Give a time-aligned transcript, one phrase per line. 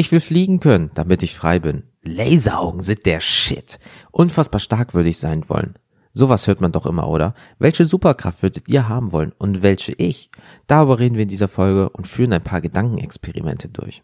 [0.00, 1.82] Ich will fliegen können, damit ich frei bin.
[2.02, 3.78] Laseraugen sind der Shit.
[4.10, 5.74] Unfassbar stark würde ich sein wollen.
[6.14, 7.34] Sowas hört man doch immer, oder?
[7.58, 10.30] Welche Superkraft würdet ihr haben wollen und welche ich?
[10.66, 14.02] Darüber reden wir in dieser Folge und führen ein paar Gedankenexperimente durch.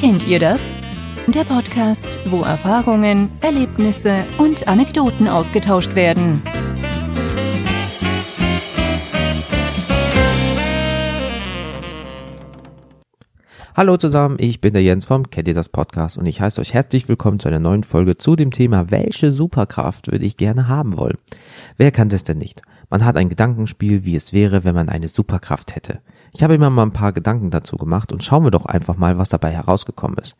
[0.00, 0.60] Kennt ihr das?
[1.28, 6.42] Der Podcast, wo Erfahrungen, Erlebnisse und Anekdoten ausgetauscht werden.
[13.76, 16.74] Hallo zusammen, ich bin der Jens vom Kennt ihr das Podcast und ich heiße euch
[16.74, 20.96] herzlich willkommen zu einer neuen Folge zu dem Thema, welche Superkraft würde ich gerne haben
[20.96, 21.18] wollen?
[21.76, 22.62] Wer kann das denn nicht?
[22.88, 25.98] Man hat ein Gedankenspiel, wie es wäre, wenn man eine Superkraft hätte.
[26.32, 29.18] Ich habe immer mal ein paar Gedanken dazu gemacht und schauen wir doch einfach mal,
[29.18, 30.36] was dabei herausgekommen ist.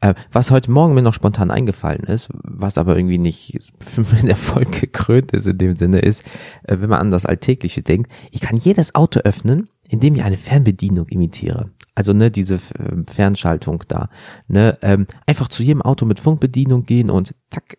[0.00, 3.56] Äh, was heute Morgen mir noch spontan eingefallen ist, was aber irgendwie nicht
[3.96, 6.24] mit Erfolg gekrönt ist in dem Sinne ist,
[6.64, 10.36] äh, wenn man an das Alltägliche denkt, ich kann jedes Auto öffnen, indem ich eine
[10.36, 11.70] Fernbedienung imitiere.
[11.94, 14.10] Also ne, diese ähm, Fernschaltung da.
[14.48, 17.78] Ne, ähm, einfach zu jedem Auto mit Funkbedienung gehen und zack,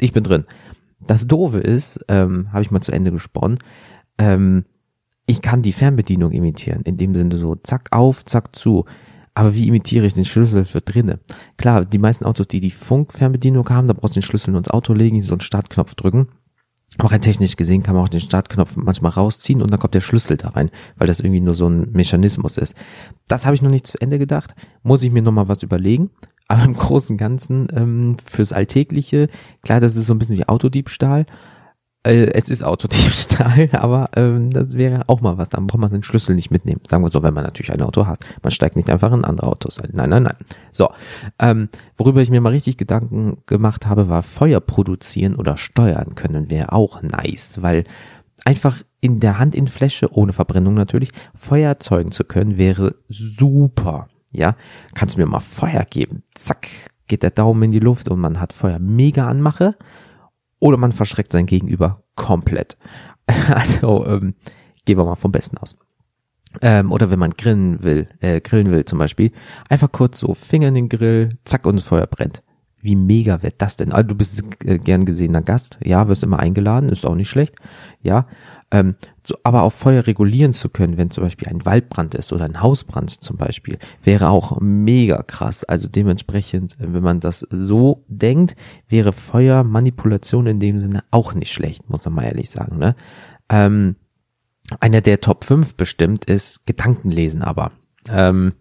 [0.00, 0.44] ich bin drin.
[0.98, 3.58] Das Doofe ist, ähm, habe ich mal zu Ende gesponnen,
[4.18, 4.64] ähm,
[5.26, 8.84] ich kann die Fernbedienung imitieren, in dem Sinne so zack auf, zack zu.
[9.34, 11.20] Aber wie imitiere ich den Schlüssel für drinne?
[11.56, 14.92] Klar, die meisten Autos, die die Funkfernbedienung haben, da brauchst du den Schlüssel ins Auto
[14.94, 16.26] legen, so einen Startknopf drücken.
[16.98, 20.00] Auch rein technisch gesehen kann man auch den Startknopf manchmal rausziehen und dann kommt der
[20.00, 22.74] Schlüssel da rein, weil das irgendwie nur so ein Mechanismus ist.
[23.28, 24.54] Das habe ich noch nicht zu Ende gedacht.
[24.82, 26.10] Muss ich mir noch mal was überlegen.
[26.48, 29.28] Aber im Großen und Ganzen ähm, fürs Alltägliche,
[29.62, 31.24] klar, das ist so ein bisschen wie Autodiebstahl.
[32.04, 35.50] Äh, es ist Autodiebstahl, aber ähm, das wäre auch mal was.
[35.50, 36.80] Dann braucht man den Schlüssel nicht mitnehmen.
[36.84, 38.24] Sagen wir so, wenn man natürlich ein Auto hat.
[38.42, 39.90] Man steigt nicht einfach in andere Autos ein.
[39.92, 40.36] Nein, nein, nein.
[40.72, 40.90] So,
[41.38, 46.50] ähm, worüber ich mir mal richtig Gedanken gemacht habe, war Feuer produzieren oder steuern können
[46.50, 47.84] wäre auch nice, weil
[48.44, 54.08] einfach in der Hand in Fläche, ohne Verbrennung natürlich, Feuer erzeugen zu können, wäre super.
[54.32, 54.56] Ja,
[54.94, 56.22] kannst mir mal Feuer geben?
[56.34, 56.68] Zack,
[57.06, 59.76] geht der Daumen in die Luft und man hat Feuer mega anmache
[60.62, 62.78] oder man verschreckt sein Gegenüber komplett.
[63.48, 64.34] Also ähm,
[64.84, 65.76] gehen wir mal vom Besten aus.
[66.60, 69.32] Ähm, oder wenn man grillen will, äh, grillen will zum Beispiel,
[69.68, 72.42] einfach kurz so Finger in den Grill, zack und das Feuer brennt.
[72.80, 73.92] Wie mega wird das denn?
[73.92, 77.56] Also du bist äh, gern gesehener Gast, ja, wirst immer eingeladen, ist auch nicht schlecht,
[78.02, 78.26] ja.
[78.70, 78.94] Ähm,
[79.24, 82.60] so, aber auch Feuer regulieren zu können, wenn zum Beispiel ein Waldbrand ist oder ein
[82.60, 85.64] Hausbrand zum Beispiel, wäre auch mega krass.
[85.64, 88.56] Also dementsprechend, wenn man das so denkt,
[88.88, 92.78] wäre Feuermanipulation in dem Sinne auch nicht schlecht, muss man mal ehrlich sagen.
[92.78, 92.96] Ne?
[93.48, 93.96] Ähm,
[94.80, 97.72] einer der Top 5 bestimmt ist Gedankenlesen aber.
[98.08, 98.54] Ähm,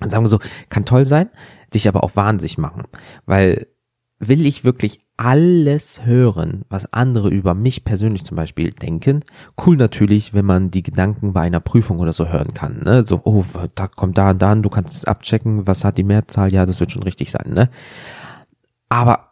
[0.00, 1.30] sagen wir so, kann toll sein,
[1.72, 2.84] dich aber auch wahnsinnig machen,
[3.24, 3.68] weil
[4.20, 9.24] will ich wirklich alles hören, was andere über mich persönlich zum Beispiel denken.
[9.64, 12.82] Cool natürlich, wenn man die Gedanken bei einer Prüfung oder so hören kann.
[12.84, 13.04] Ne?
[13.04, 16.04] So, oh, da kommt da und da, und du kannst es abchecken, was hat die
[16.04, 17.52] Mehrzahl, ja, das wird schon richtig sein.
[17.52, 17.70] Ne?
[18.88, 19.28] Aber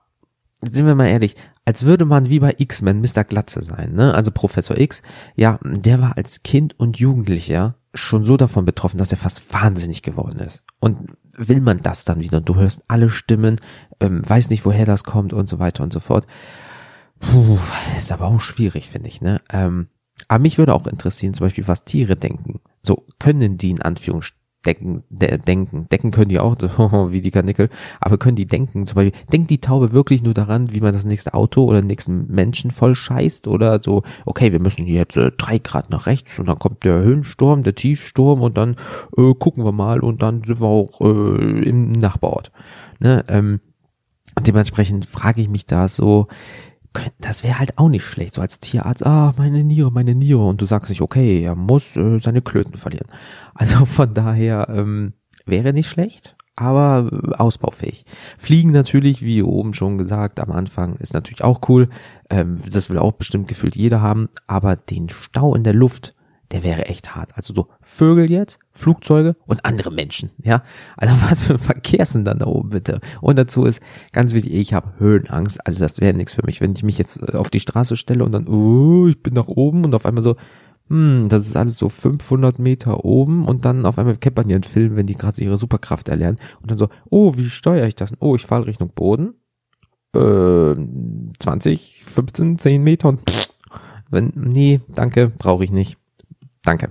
[0.62, 3.24] sind wir mal ehrlich, als würde man wie bei X-Men Mr.
[3.24, 4.14] Glatze sein, ne?
[4.14, 5.02] Also Professor X,
[5.34, 10.02] ja, der war als Kind und Jugendlicher schon so davon betroffen, dass er fast wahnsinnig
[10.02, 10.62] geworden ist.
[10.80, 12.40] Und will man das dann wieder?
[12.40, 13.60] Du hörst alle Stimmen,
[14.00, 16.26] ähm, weiß nicht, woher das kommt und so weiter und so fort.
[17.20, 17.58] Puh,
[17.96, 19.40] ist aber auch schwierig, finde ich, ne?
[19.50, 19.88] Ähm,
[20.28, 22.60] aber mich würde auch interessieren, zum Beispiel, was Tiere denken.
[22.82, 25.88] So, können die in Anführungsstrichen decken, de, denken.
[25.90, 26.56] Decken können die auch,
[27.10, 28.86] wie die Kanickel, aber können die denken.
[28.86, 31.86] Zum Beispiel, denkt die Taube wirklich nur daran, wie man das nächste Auto oder den
[31.86, 36.38] nächsten Menschen voll scheißt oder so, okay, wir müssen jetzt äh, drei Grad nach rechts
[36.38, 38.76] und dann kommt der Höhensturm, der Tiefsturm und dann
[39.16, 42.50] äh, gucken wir mal und dann sind wir auch äh, im Nachbarort.
[42.98, 43.24] Ne?
[43.28, 43.60] Ähm,
[44.40, 46.28] dementsprechend frage ich mich da so,
[47.18, 50.60] das wäre halt auch nicht schlecht, so als Tierarzt, ah, meine Niere, meine Niere, und
[50.60, 53.08] du sagst nicht, okay, er muss äh, seine Klöten verlieren.
[53.58, 55.14] Also von daher ähm,
[55.46, 58.04] wäre nicht schlecht, aber äh, ausbaufähig.
[58.36, 61.88] Fliegen natürlich, wie oben schon gesagt, am Anfang ist natürlich auch cool.
[62.28, 66.14] Ähm, das will auch bestimmt gefühlt jeder haben, aber den Stau in der Luft,
[66.52, 67.30] der wäre echt hart.
[67.36, 70.62] Also so Vögel jetzt, Flugzeuge und andere Menschen, ja.
[70.96, 73.00] Also was für ein Verkehr sind dann da oben bitte?
[73.20, 73.80] Und dazu ist
[74.12, 76.60] ganz wichtig, ich habe Höhenangst, also das wäre nichts für mich.
[76.60, 79.48] Wenn ich mich jetzt äh, auf die Straße stelle und dann, oh, ich bin nach
[79.48, 80.36] oben und auf einmal so,
[80.88, 84.62] hm, das ist alles so 500 Meter oben und dann auf einmal kennt ja einen
[84.62, 88.12] Film, wenn die gerade ihre Superkraft erlernen und dann so, oh, wie steuere ich das?
[88.20, 89.34] Oh, ich falle Richtung Boden.
[90.14, 90.76] Äh,
[91.40, 93.48] 20, 15, 10 Meter und pff,
[94.10, 95.98] wenn, nee, danke, brauche ich nicht.
[96.66, 96.90] Danke.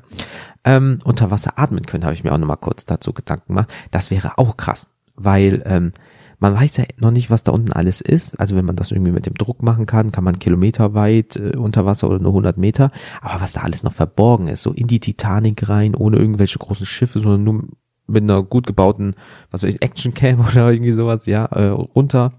[0.64, 3.72] Ähm, unter Wasser atmen können, habe ich mir auch nochmal kurz dazu Gedanken gemacht.
[3.92, 5.92] Das wäre auch krass, weil ähm,
[6.40, 8.40] man weiß ja noch nicht, was da unten alles ist.
[8.40, 11.86] Also wenn man das irgendwie mit dem Druck machen kann, kann man kilometerweit äh, unter
[11.86, 12.90] Wasser oder nur 100 Meter.
[13.22, 16.86] Aber was da alles noch verborgen ist, so in die Titanic rein, ohne irgendwelche großen
[16.86, 17.64] Schiffe, sondern nur
[18.08, 19.16] mit einer gut gebauten,
[19.52, 22.32] was weiß ich, Action-Cam oder irgendwie sowas, ja, äh, runter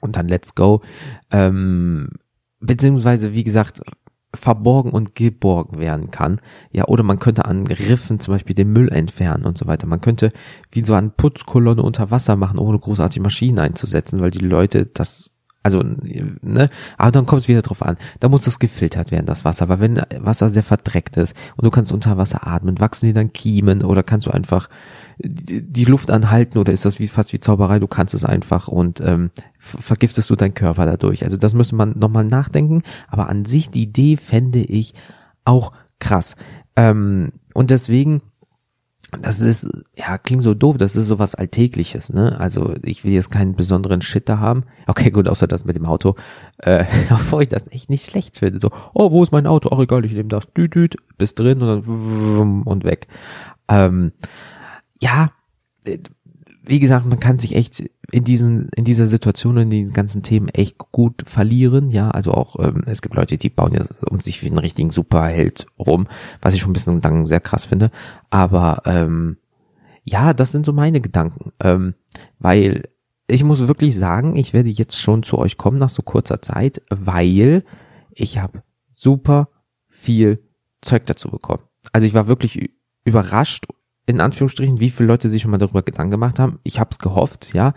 [0.00, 0.82] und dann let's go.
[1.30, 2.08] Ähm,
[2.58, 3.82] beziehungsweise, wie gesagt,
[4.36, 6.40] verborgen und geborgen werden kann.
[6.72, 9.86] Ja, oder man könnte an Riffen zum Beispiel den Müll entfernen und so weiter.
[9.86, 10.32] Man könnte
[10.70, 15.32] wie so eine Putzkolonne unter Wasser machen, ohne großartige Maschinen einzusetzen, weil die Leute das
[15.66, 17.96] also, ne, aber dann kommt es wieder drauf an.
[18.20, 19.64] Da muss das gefiltert werden, das Wasser.
[19.64, 23.32] Aber wenn Wasser sehr verdreckt ist und du kannst unter Wasser atmen, wachsen dir dann
[23.32, 24.68] Kiemen oder kannst du einfach
[25.18, 27.78] die Luft anhalten oder ist das wie fast wie Zauberei?
[27.78, 31.24] Du kannst es einfach und ähm, vergiftest du deinen Körper dadurch.
[31.24, 32.82] Also das müsste man nochmal nachdenken.
[33.08, 34.94] Aber an sich die Idee fände ich
[35.44, 36.36] auch krass.
[36.76, 38.20] Ähm, und deswegen
[39.22, 42.38] das ist, ja, klingt so doof, das ist so was Alltägliches, ne?
[42.40, 44.64] Also ich will jetzt keinen besonderen Shit da haben.
[44.88, 46.16] Okay, gut, außer das mit dem Auto,
[46.58, 48.60] äh, obwohl ich das echt nicht schlecht finde.
[48.60, 49.70] So, oh, wo ist mein Auto?
[49.72, 53.06] Ach egal, ich nehme das, düt, bis drin und dann und weg.
[53.68, 54.12] Ähm,
[55.00, 55.30] ja,
[56.62, 60.48] wie gesagt, man kann sich echt in diesen, in dieser Situation, in den ganzen Themen
[60.48, 64.42] echt gut verlieren, ja, also auch, ähm, es gibt Leute, die bauen ja um sich
[64.42, 66.08] wie einen richtigen Superheld rum,
[66.40, 67.90] was ich schon ein bisschen dann sehr krass finde,
[68.30, 69.38] aber, ähm,
[70.04, 71.94] ja, das sind so meine Gedanken, ähm,
[72.38, 72.88] weil
[73.28, 76.80] ich muss wirklich sagen, ich werde jetzt schon zu euch kommen nach so kurzer Zeit,
[76.90, 77.64] weil
[78.12, 78.62] ich habe
[78.94, 79.48] super
[79.88, 80.44] viel
[80.80, 81.64] Zeug dazu bekommen.
[81.92, 82.70] Also ich war wirklich
[83.04, 83.66] überrascht
[84.06, 86.58] in Anführungsstrichen, wie viele Leute sich schon mal darüber Gedanken gemacht haben.
[86.62, 87.74] Ich habe es gehofft, ja,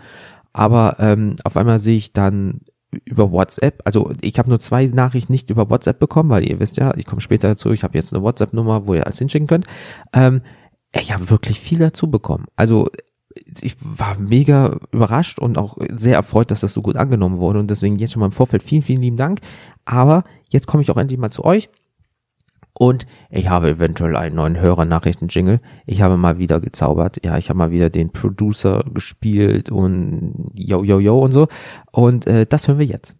[0.52, 2.60] aber ähm, auf einmal sehe ich dann
[3.04, 6.76] über WhatsApp, also ich habe nur zwei Nachrichten nicht über WhatsApp bekommen, weil ihr wisst
[6.76, 9.66] ja, ich komme später dazu, ich habe jetzt eine WhatsApp-Nummer, wo ihr alles hinschicken könnt.
[10.12, 10.42] Ähm,
[10.92, 12.46] ich habe wirklich viel dazu bekommen.
[12.56, 12.88] Also
[13.60, 17.70] ich war mega überrascht und auch sehr erfreut, dass das so gut angenommen wurde und
[17.70, 19.40] deswegen jetzt schon mal im Vorfeld vielen, vielen lieben Dank.
[19.84, 21.68] Aber jetzt komme ich auch endlich mal zu euch
[22.80, 25.60] und ich habe eventuell einen neuen Hörernachrichten-Jingle.
[25.84, 27.22] Ich habe mal wieder gezaubert.
[27.22, 31.48] Ja, ich habe mal wieder den Producer gespielt und yo, yo, yo und so.
[31.92, 33.18] Und äh, das hören wir jetzt.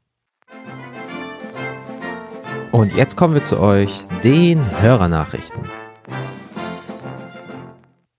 [2.72, 5.60] Und jetzt kommen wir zu euch, den Hörernachrichten.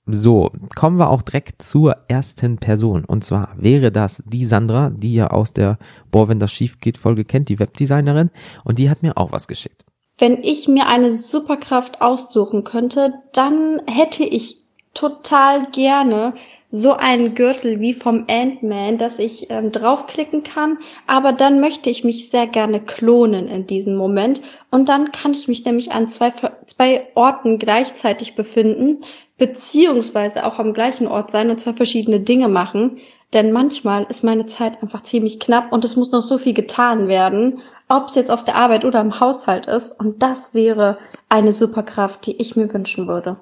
[0.06, 3.04] So, kommen wir auch direkt zur ersten Person.
[3.04, 5.80] Und zwar wäre das die Sandra, die ihr aus der
[6.12, 8.30] Boah, wenn das schief geht Folge kennt, die Webdesignerin.
[8.64, 9.86] Und die hat mir auch was geschickt.
[10.22, 14.58] Wenn ich mir eine Superkraft aussuchen könnte, dann hätte ich
[14.94, 16.36] total gerne
[16.70, 20.78] so einen Gürtel wie vom Ant-Man, dass ich ähm, draufklicken kann,
[21.08, 24.44] aber dann möchte ich mich sehr gerne klonen in diesem Moment.
[24.70, 26.32] Und dann kann ich mich nämlich an zwei,
[26.68, 29.00] zwei Orten gleichzeitig befinden,
[29.40, 33.00] beziehungsweise auch am gleichen Ort sein und zwei verschiedene Dinge machen,
[33.34, 37.08] denn manchmal ist meine Zeit einfach ziemlich knapp und es muss noch so viel getan
[37.08, 37.60] werden,
[37.92, 40.00] ob es jetzt auf der Arbeit oder im Haushalt ist.
[40.00, 40.98] Und das wäre
[41.30, 43.38] eine Superkraft, die ich mir wünschen würde.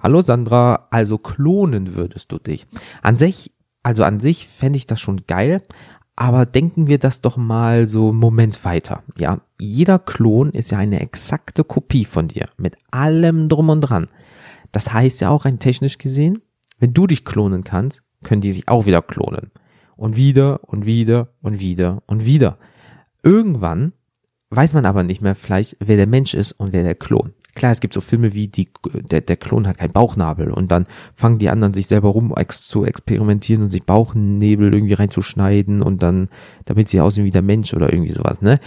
[0.00, 2.66] Hallo Sandra, also klonen würdest du dich.
[3.02, 3.52] An sich,
[3.82, 5.62] also an sich fände ich das schon geil,
[6.16, 9.02] aber denken wir das doch mal so einen Moment weiter.
[9.18, 14.08] Ja, jeder Klon ist ja eine exakte Kopie von dir, mit allem drum und dran.
[14.70, 16.42] Das heißt ja auch rein technisch gesehen,
[16.78, 19.50] wenn du dich klonen kannst, können die sich auch wieder klonen.
[19.96, 22.58] Und wieder und wieder und wieder und wieder.
[23.24, 23.92] Irgendwann
[24.50, 27.32] weiß man aber nicht mehr vielleicht, wer der Mensch ist und wer der Klon.
[27.54, 30.86] Klar, es gibt so Filme wie die, der, der Klon hat keinen Bauchnabel und dann
[31.14, 36.02] fangen die anderen sich selber rum ex, zu experimentieren und sich Bauchnebel irgendwie reinzuschneiden und
[36.02, 36.28] dann,
[36.64, 38.60] damit sie aussehen wie der Mensch oder irgendwie sowas, ne?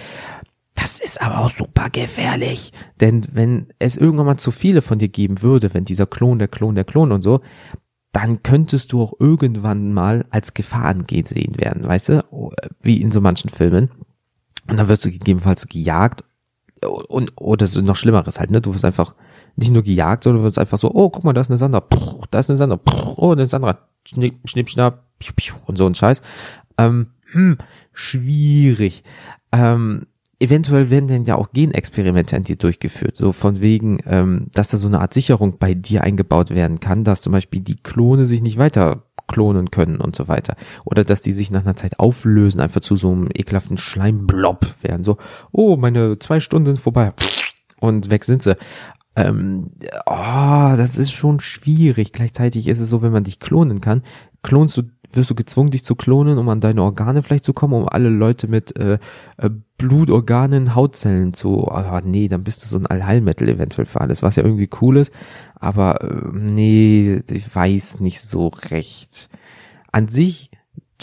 [0.75, 2.71] Das ist aber auch super gefährlich.
[3.01, 6.47] Denn wenn es irgendwann mal zu viele von dir geben würde, wenn dieser Klon, der
[6.47, 7.41] Klon, der Klon und so,
[8.13, 12.51] dann könntest du auch irgendwann mal als Gefahr angesehen werden, weißt du?
[12.81, 13.89] Wie in so manchen Filmen.
[14.69, 16.23] Und dann wirst du gegebenenfalls gejagt.
[17.07, 18.61] Und oder so noch Schlimmeres halt, ne?
[18.61, 19.15] Du wirst einfach
[19.55, 21.79] nicht nur gejagt, sondern du wirst einfach so, oh, guck mal, da ist eine Sandra,
[21.79, 25.77] Puh, da ist eine Sandra, Puh, oh, eine Sandra, schnipp, schnipp schnapp, piu, piu, und
[25.77, 26.21] so ein Scheiß.
[26.77, 27.57] Ähm, hm,
[27.91, 29.03] schwierig.
[29.51, 30.05] Ähm,
[30.39, 34.77] eventuell werden dann ja auch Genexperimente an dir durchgeführt, so von wegen, ähm, dass da
[34.77, 38.41] so eine Art Sicherung bei dir eingebaut werden kann, dass zum Beispiel die Klone sich
[38.41, 40.55] nicht weiter klonen können und so weiter.
[40.85, 45.03] Oder dass die sich nach einer Zeit auflösen, einfach zu so einem ekelhaften Schleimblob werden.
[45.03, 45.17] So,
[45.51, 47.11] oh, meine zwei Stunden sind vorbei.
[47.79, 48.57] Und weg sind sie.
[49.15, 49.71] Ähm,
[50.05, 52.13] oh, das ist schon schwierig.
[52.13, 54.03] Gleichzeitig ist es so, wenn man dich klonen kann,
[54.43, 57.73] klonst du wirst du gezwungen, dich zu klonen, um an deine Organe vielleicht zu kommen,
[57.73, 58.99] um alle Leute mit äh,
[59.37, 61.69] äh, Blutorganen, Hautzellen zu.
[61.69, 64.97] Aber nee, dann bist du so ein Allheilmittel eventuell für alles, was ja irgendwie cool
[64.97, 65.11] ist.
[65.55, 69.29] Aber äh, nee, ich weiß nicht so recht.
[69.91, 70.51] An sich,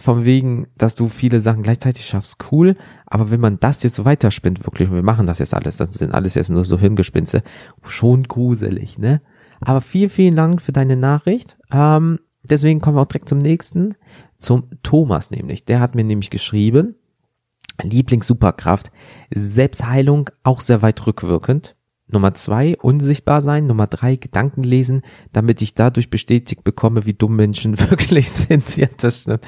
[0.00, 2.76] von wegen, dass du viele Sachen gleichzeitig schaffst, cool.
[3.06, 5.92] Aber wenn man das jetzt so weiterspinnt, wirklich, und wir machen das jetzt alles, dann
[5.92, 7.42] sind alles jetzt nur so Hirngespinste,
[7.82, 9.20] schon gruselig, ne?
[9.60, 11.56] Aber vielen, vielen Dank für deine Nachricht.
[11.72, 13.94] Ähm, deswegen kommen wir auch direkt zum nächsten,
[14.38, 15.64] zum Thomas nämlich.
[15.64, 16.94] Der hat mir nämlich geschrieben,
[17.82, 18.92] Lieblings-Superkraft,
[19.34, 21.74] Selbstheilung auch sehr weit rückwirkend.
[22.06, 23.66] Nummer zwei, unsichtbar sein.
[23.66, 28.76] Nummer drei, Gedanken lesen, damit ich dadurch bestätigt bekomme, wie dumm Menschen wirklich sind.
[28.76, 29.46] Ja, das stimmt.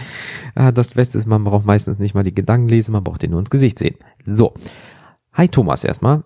[0.55, 3.41] Das Beste ist, man braucht meistens nicht mal die Gedanken lesen, man braucht den nur
[3.41, 3.97] ins Gesicht sehen.
[4.23, 4.55] So.
[5.35, 6.25] Hi Thomas erstmal.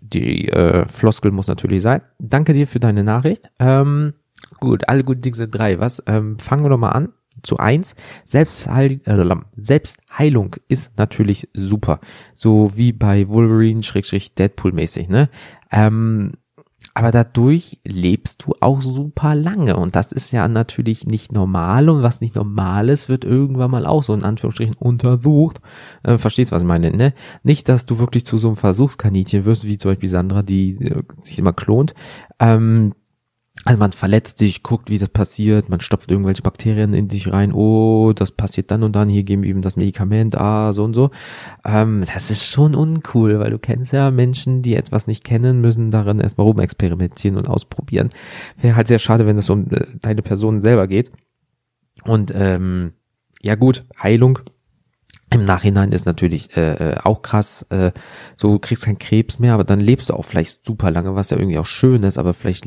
[0.00, 2.02] Die äh, Floskel muss natürlich sein.
[2.18, 3.50] Danke dir für deine Nachricht.
[3.60, 4.14] Ähm,
[4.60, 5.78] gut, alle guten Dinge sind drei.
[5.78, 6.02] Was?
[6.06, 7.94] Ähm, fangen wir doch mal an zu eins.
[8.24, 12.00] Selbstheil äh, Selbstheilung ist natürlich super.
[12.34, 15.28] So wie bei Wolverine, Schrägstrich, Deadpool mäßig, ne?
[15.70, 16.32] Ähm,
[16.94, 22.02] aber dadurch lebst du auch super lange und das ist ja natürlich nicht normal und
[22.02, 25.60] was nicht normal ist, wird irgendwann mal auch so in Anführungsstrichen untersucht.
[26.02, 27.14] Äh, verstehst, was ich meine, ne?
[27.44, 31.02] Nicht, dass du wirklich zu so einem Versuchskaninchen wirst, wie zum Beispiel Sandra, die äh,
[31.18, 31.94] sich immer klont.
[32.40, 32.94] Ähm,
[33.68, 37.52] also man verletzt sich, guckt, wie das passiert, man stopft irgendwelche Bakterien in sich rein,
[37.52, 40.94] oh, das passiert dann und dann, hier geben wir ihm das Medikament, ah, so und
[40.94, 41.10] so.
[41.66, 45.90] Ähm, das ist schon uncool, weil du kennst ja Menschen, die etwas nicht kennen, müssen
[45.90, 48.08] darin erstmal rumexperimentieren und ausprobieren.
[48.56, 51.12] Wäre halt sehr schade, wenn es um äh, deine Person selber geht.
[52.04, 52.94] Und ähm,
[53.42, 54.38] ja gut, Heilung
[55.30, 57.92] im Nachhinein ist natürlich äh, äh auch krass, äh,
[58.38, 61.36] so kriegst keinen Krebs mehr, aber dann lebst du auch vielleicht super lange, was ja
[61.36, 62.66] irgendwie auch schön ist, aber vielleicht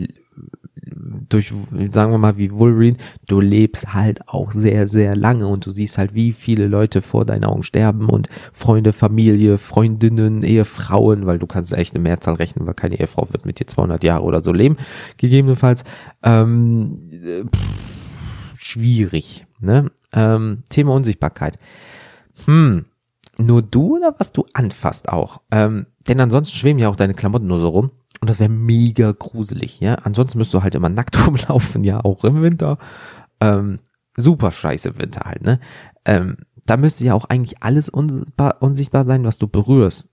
[1.34, 1.54] durch,
[1.92, 2.98] sagen wir mal, wie Wolverine,
[3.28, 7.26] du lebst halt auch sehr, sehr lange und du siehst halt, wie viele Leute vor
[7.26, 12.68] deinen Augen sterben und Freunde, Familie, Freundinnen, Ehefrauen, weil du kannst echt eine Mehrzahl rechnen,
[12.68, 14.78] weil keine Ehefrau wird mit dir 200 Jahre oder so leben,
[15.18, 15.84] gegebenenfalls.
[16.24, 17.10] Ähm,
[17.54, 19.92] pff, schwierig, ne?
[20.14, 21.58] Ähm, Thema Unsichtbarkeit.
[22.46, 22.86] Hm,
[23.38, 25.42] nur du oder was du anfasst auch?
[25.52, 27.92] Ähm, denn ansonsten schweben ja auch deine Klamotten nur so rum.
[28.22, 29.96] Und das wäre mega gruselig, ja.
[29.96, 32.78] Ansonsten müsst du halt immer nackt rumlaufen, ja, auch im Winter.
[33.40, 33.80] Ähm,
[34.16, 35.60] super scheiße Winter halt, ne?
[36.06, 40.10] Ähm, da müsste ja auch eigentlich alles unsichtbar, unsichtbar sein, was du berührst.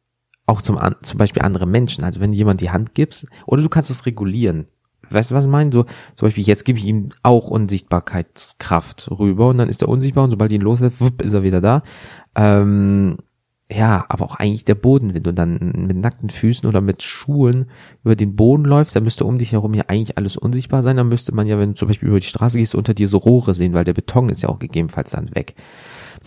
[0.46, 2.04] Auch zum, zum Beispiel andere Menschen.
[2.04, 4.66] Also wenn jemand die Hand gibst, oder du kannst es regulieren.
[5.10, 5.70] Weißt du, was ich meine?
[5.70, 5.84] So,
[6.14, 10.30] zum Beispiel, jetzt gebe ich ihm auch Unsichtbarkeitskraft rüber und dann ist er unsichtbar und
[10.30, 11.82] sobald ihn loslässt, wupp, ist er wieder da.
[12.34, 13.18] Ähm,
[13.70, 17.66] ja, aber auch eigentlich der Boden, wenn du dann mit nackten Füßen oder mit Schuhen
[18.02, 20.96] über den Boden läufst, dann müsste um dich herum ja eigentlich alles unsichtbar sein.
[20.96, 23.18] Dann müsste man ja, wenn du zum Beispiel über die Straße gehst, unter dir so
[23.18, 25.54] Rohre sehen, weil der Beton ist ja auch gegebenenfalls dann weg.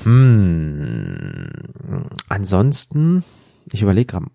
[0.04, 1.50] Hm.
[2.30, 3.24] Ansonsten,
[3.74, 4.28] ich überlege gerade.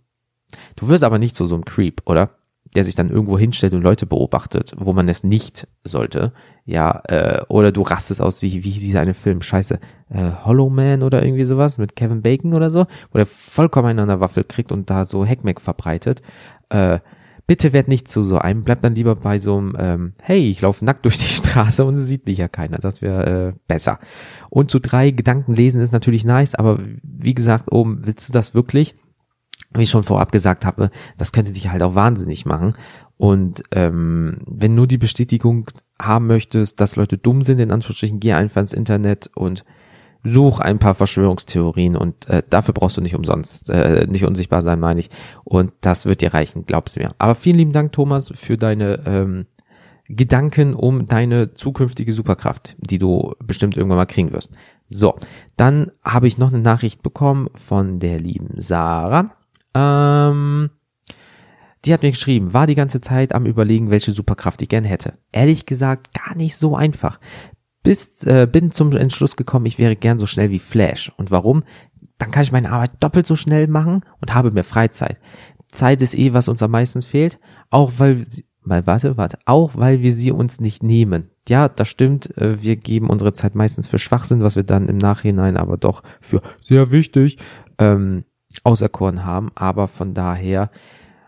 [0.76, 2.30] Du wirst aber nicht zu so einem Creep, oder?
[2.76, 6.32] Der sich dann irgendwo hinstellt und Leute beobachtet, wo man es nicht sollte.
[6.64, 9.40] Ja, äh, oder du rastest aus, wie, wie hieß dieser eine Film?
[9.40, 9.80] Scheiße,
[10.10, 14.00] äh, Hollow Man oder irgendwie sowas mit Kevin Bacon oder so, wo der vollkommen einen
[14.00, 16.20] an der Waffel kriegt und da so Heckmeck verbreitet.
[16.68, 16.98] Äh,
[17.46, 20.60] bitte werd nicht zu so einem, bleib dann lieber bei so einem, ähm, hey, ich
[20.60, 22.78] laufe nackt durch die Straße und sieht mich ja keiner.
[22.78, 23.98] Das wäre äh, besser.
[24.50, 28.54] Und zu drei, Gedanken lesen ist natürlich nice, aber wie gesagt, oben, willst du das
[28.54, 28.94] wirklich?
[29.78, 32.70] Wie ich schon vorab gesagt habe, das könnte dich halt auch wahnsinnig machen.
[33.16, 35.66] Und ähm, wenn nur die Bestätigung
[36.00, 39.64] haben möchtest, dass Leute dumm sind, in Anführungsstrichen, geh einfach ins Internet und
[40.24, 44.80] such ein paar Verschwörungstheorien und äh, dafür brauchst du nicht umsonst, äh, nicht unsichtbar sein,
[44.80, 45.10] meine ich.
[45.44, 47.14] Und das wird dir reichen, glaubst du mir.
[47.18, 49.46] Aber vielen lieben Dank, Thomas, für deine ähm,
[50.08, 54.52] Gedanken um deine zukünftige Superkraft, die du bestimmt irgendwann mal kriegen wirst.
[54.88, 55.16] So,
[55.56, 59.32] dann habe ich noch eine Nachricht bekommen von der lieben Sarah.
[59.76, 60.70] Ähm,
[61.84, 65.18] die hat mir geschrieben, war die ganze Zeit am überlegen, welche Superkraft ich gern hätte.
[65.32, 67.20] Ehrlich gesagt, gar nicht so einfach.
[67.82, 71.12] Bis, äh, bin zum Entschluss gekommen, ich wäre gern so schnell wie Flash.
[71.16, 71.62] Und warum?
[72.18, 75.18] Dann kann ich meine Arbeit doppelt so schnell machen und habe mehr Freizeit.
[75.70, 77.38] Zeit ist eh, was uns am meisten fehlt.
[77.70, 78.24] Auch weil,
[78.62, 81.30] mal warte, warte, auch weil wir sie uns nicht nehmen.
[81.48, 82.36] Ja, das stimmt.
[82.38, 86.02] Äh, wir geben unsere Zeit meistens für Schwachsinn, was wir dann im Nachhinein aber doch
[86.20, 87.36] für sehr wichtig
[87.78, 88.24] ähm,
[88.64, 89.50] auserkoren haben.
[89.54, 90.70] Aber von daher,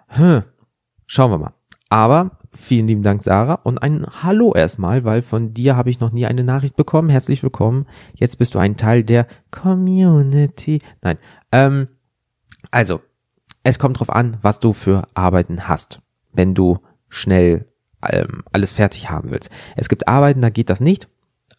[0.09, 0.43] hm,
[1.07, 1.55] schauen wir mal.
[1.91, 3.55] Aber vielen lieben Dank, Sarah.
[3.55, 7.09] Und ein Hallo erstmal, weil von dir habe ich noch nie eine Nachricht bekommen.
[7.09, 7.87] Herzlich willkommen.
[8.15, 10.81] Jetzt bist du ein Teil der Community.
[11.03, 11.19] Nein.
[11.53, 11.89] Ähm,
[12.71, 13.01] also,
[13.63, 16.01] es kommt drauf an, was du für Arbeiten hast,
[16.33, 17.67] wenn du schnell
[18.07, 19.51] ähm, alles fertig haben willst.
[19.77, 21.09] Es gibt Arbeiten, da geht das nicht.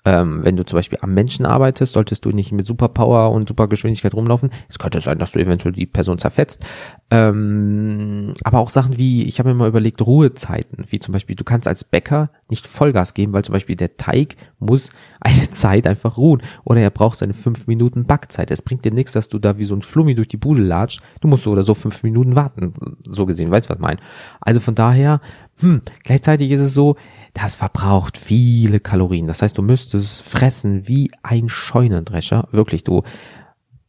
[0.06, 4.14] Ähm, wenn du zum Beispiel am Menschen arbeitest, solltest du nicht mit Superpower und Supergeschwindigkeit
[4.14, 4.50] rumlaufen.
[4.70, 6.66] Es könnte sein, dass du eventuell die Person zerfetzt.
[7.12, 11.44] Ähm, aber auch Sachen wie, ich habe mir mal überlegt, Ruhezeiten, wie zum Beispiel, du
[11.44, 16.16] kannst als Bäcker nicht Vollgas geben, weil zum Beispiel der Teig muss eine Zeit einfach
[16.16, 18.52] ruhen oder er braucht seine fünf Minuten Backzeit.
[18.52, 21.02] Es bringt dir nichts, dass du da wie so ein Flummi durch die Bude latscht.
[21.20, 22.74] Du musst so oder so fünf Minuten warten,
[23.06, 24.00] so gesehen, weißt du, was ich meine?
[24.40, 25.20] Also von daher,
[25.60, 26.96] hm, gleichzeitig ist es so,
[27.34, 29.28] das verbraucht viele Kalorien.
[29.28, 32.48] Das heißt, du müsstest fressen wie ein Scheunendrescher.
[32.52, 33.04] Wirklich, du,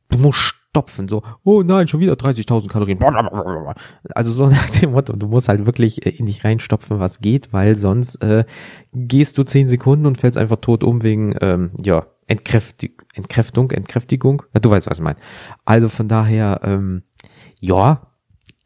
[0.08, 0.38] du musst
[0.70, 2.98] stopfen, so, oh nein, schon wieder 30.000 Kalorien.
[4.14, 7.74] Also so nach dem Motto, du musst halt wirklich in dich reinstopfen, was geht, weil
[7.74, 8.44] sonst äh,
[8.92, 14.44] gehst du 10 Sekunden und fällst einfach tot um wegen, ähm, ja, Entkräftig Entkräftung, Entkräftigung.
[14.54, 15.18] Ja, du weißt, was ich meine.
[15.64, 17.02] Also von daher, ähm,
[17.58, 18.06] ja,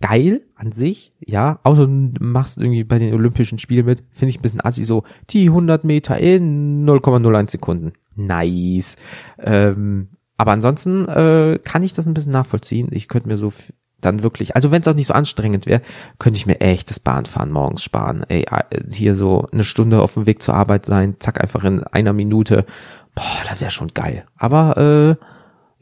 [0.02, 4.38] geil an sich, ja, außer du machst irgendwie bei den Olympischen Spielen mit, finde ich
[4.38, 7.92] ein bisschen assi, so die 100 Meter in 0,01 Sekunden.
[8.16, 8.97] Nice.
[9.38, 12.88] Ähm, aber ansonsten äh, kann ich das ein bisschen nachvollziehen.
[12.90, 13.52] Ich könnte mir so
[14.00, 15.80] dann wirklich, also wenn es auch nicht so anstrengend wäre,
[16.18, 18.25] könnte ich mir echt das Bahnfahren morgens sparen.
[18.28, 18.44] Ey,
[18.92, 22.66] hier so eine Stunde auf dem Weg zur Arbeit sein, zack, einfach in einer Minute.
[23.14, 24.26] Boah, das wäre schon geil.
[24.37, 25.25] Aber äh,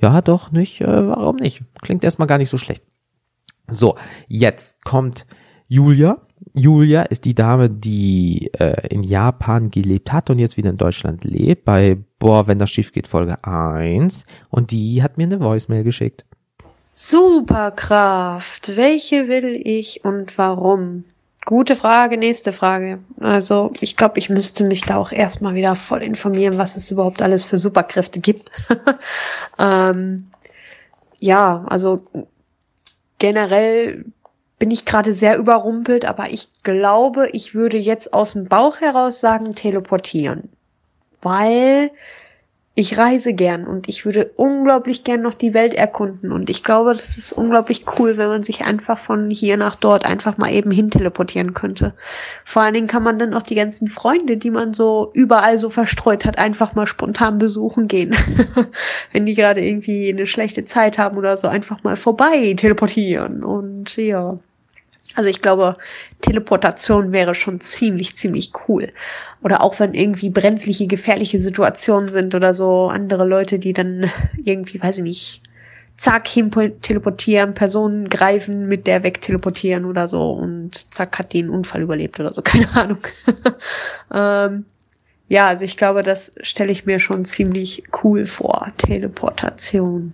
[0.03, 1.63] ja, doch nicht, äh, warum nicht?
[1.81, 2.85] Klingt erstmal gar nicht so schlecht.
[3.73, 3.97] So,
[4.29, 5.27] jetzt kommt
[5.69, 6.19] Julia.
[6.55, 11.25] Julia ist die Dame, die äh, in Japan gelebt hat und jetzt wieder in Deutschland
[11.25, 14.25] lebt, bei Boah, wenn das schief geht, Folge 1.
[14.51, 16.25] Und die hat mir eine Voicemail geschickt.
[16.93, 18.77] Superkraft.
[18.77, 21.05] Welche will ich und warum?
[21.45, 23.01] Gute Frage, nächste Frage.
[23.19, 27.23] Also, ich glaube, ich müsste mich da auch erstmal wieder voll informieren, was es überhaupt
[27.23, 28.51] alles für Superkräfte gibt.
[29.59, 30.29] ähm,
[31.19, 32.07] ja, also
[33.23, 34.05] generell
[34.59, 39.21] bin ich gerade sehr überrumpelt, aber ich glaube, ich würde jetzt aus dem Bauch heraus
[39.21, 40.49] sagen, teleportieren.
[41.21, 41.93] Weil
[42.75, 46.95] ich reise gern und ich würde unglaublich gern noch die Welt erkunden und ich glaube,
[46.95, 50.71] das ist unglaublich cool, wenn man sich einfach von hier nach dort einfach mal eben
[50.71, 51.93] hin teleportieren könnte.
[52.47, 55.69] Vor allen Dingen kann man dann auch die ganzen Freunde, die man so überall so
[55.69, 58.17] verstreut hat, einfach mal spontan besuchen gehen.
[59.13, 63.97] wenn die gerade irgendwie eine schlechte Zeit haben oder so, einfach mal vorbei teleportieren und
[63.97, 64.39] ja.
[65.15, 65.77] Also ich glaube,
[66.21, 68.93] Teleportation wäre schon ziemlich, ziemlich cool.
[69.43, 74.11] Oder auch wenn irgendwie brenzliche, gefährliche Situationen sind oder so andere Leute, die dann
[74.45, 75.43] irgendwie, weiß ich nicht,
[75.97, 76.51] zack, hin
[76.81, 82.19] teleportieren, Personen greifen, mit der weg teleportieren oder so und zack, hat den Unfall überlebt
[82.19, 82.99] oder so, keine Ahnung.
[84.13, 84.65] ähm,
[85.29, 90.13] ja, also ich glaube, das stelle ich mir schon ziemlich cool vor, Teleportation.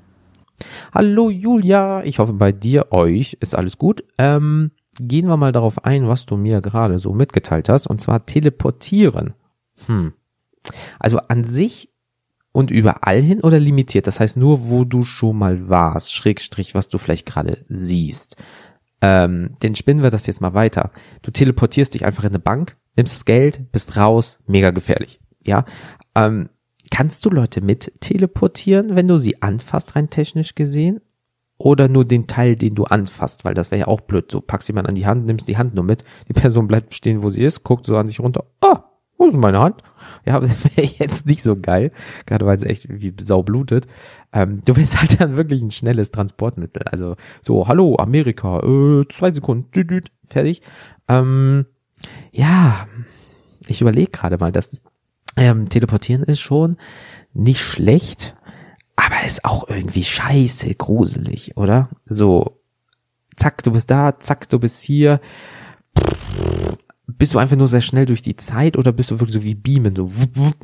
[0.93, 4.05] Hallo Julia, ich hoffe bei dir, euch ist alles gut.
[4.19, 8.27] Ähm, gehen wir mal darauf ein, was du mir gerade so mitgeteilt hast, und zwar
[8.27, 9.35] teleportieren.
[9.87, 10.13] Hm.
[10.99, 11.91] Also an sich
[12.53, 14.07] und überall hin oder limitiert?
[14.07, 18.37] Das heißt nur, wo du schon mal warst, Schrägstrich, was du vielleicht gerade siehst.
[19.01, 20.91] Ähm, den spinnen wir das jetzt mal weiter.
[21.23, 25.21] Du teleportierst dich einfach in eine Bank, nimmst das Geld, bist raus, mega gefährlich.
[25.41, 25.65] Ja.
[26.17, 26.49] Ähm,
[26.91, 31.01] kannst du Leute mit teleportieren, wenn du sie anfasst, rein technisch gesehen?
[31.59, 34.31] Oder nur den Teil, den du anfasst, weil das wäre ja auch blöd.
[34.31, 37.23] So packst jemand an die Hand, nimmst die Hand nur mit, die Person bleibt stehen,
[37.23, 38.77] wo sie ist, guckt so an sich runter, oh,
[39.19, 39.83] wo ist meine Hand?
[40.25, 41.91] Ja, das wäre jetzt nicht so geil,
[42.27, 43.89] gerade weil es echt wie Sau blutet.
[44.33, 46.83] Ähm, du willst halt dann wirklich ein schnelles Transportmittel.
[46.85, 50.63] Also so, hallo, Amerika, äh, zwei Sekunden, düt, düt, fertig.
[51.09, 51.67] Ähm,
[52.31, 52.87] ja,
[53.67, 54.85] ich überlege gerade mal, das ist,
[55.37, 56.77] ähm, Teleportieren ist schon
[57.35, 58.37] nicht schlecht,
[58.99, 61.89] aber ist auch irgendwie scheiße gruselig, oder?
[62.07, 62.61] So,
[63.37, 65.21] zack, du bist da, zack, du bist hier.
[67.07, 69.55] Bist du einfach nur sehr schnell durch die Zeit oder bist du wirklich so wie
[69.55, 70.11] beamen, so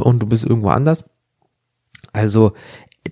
[0.00, 1.08] und du bist irgendwo anders?
[2.12, 2.54] Also,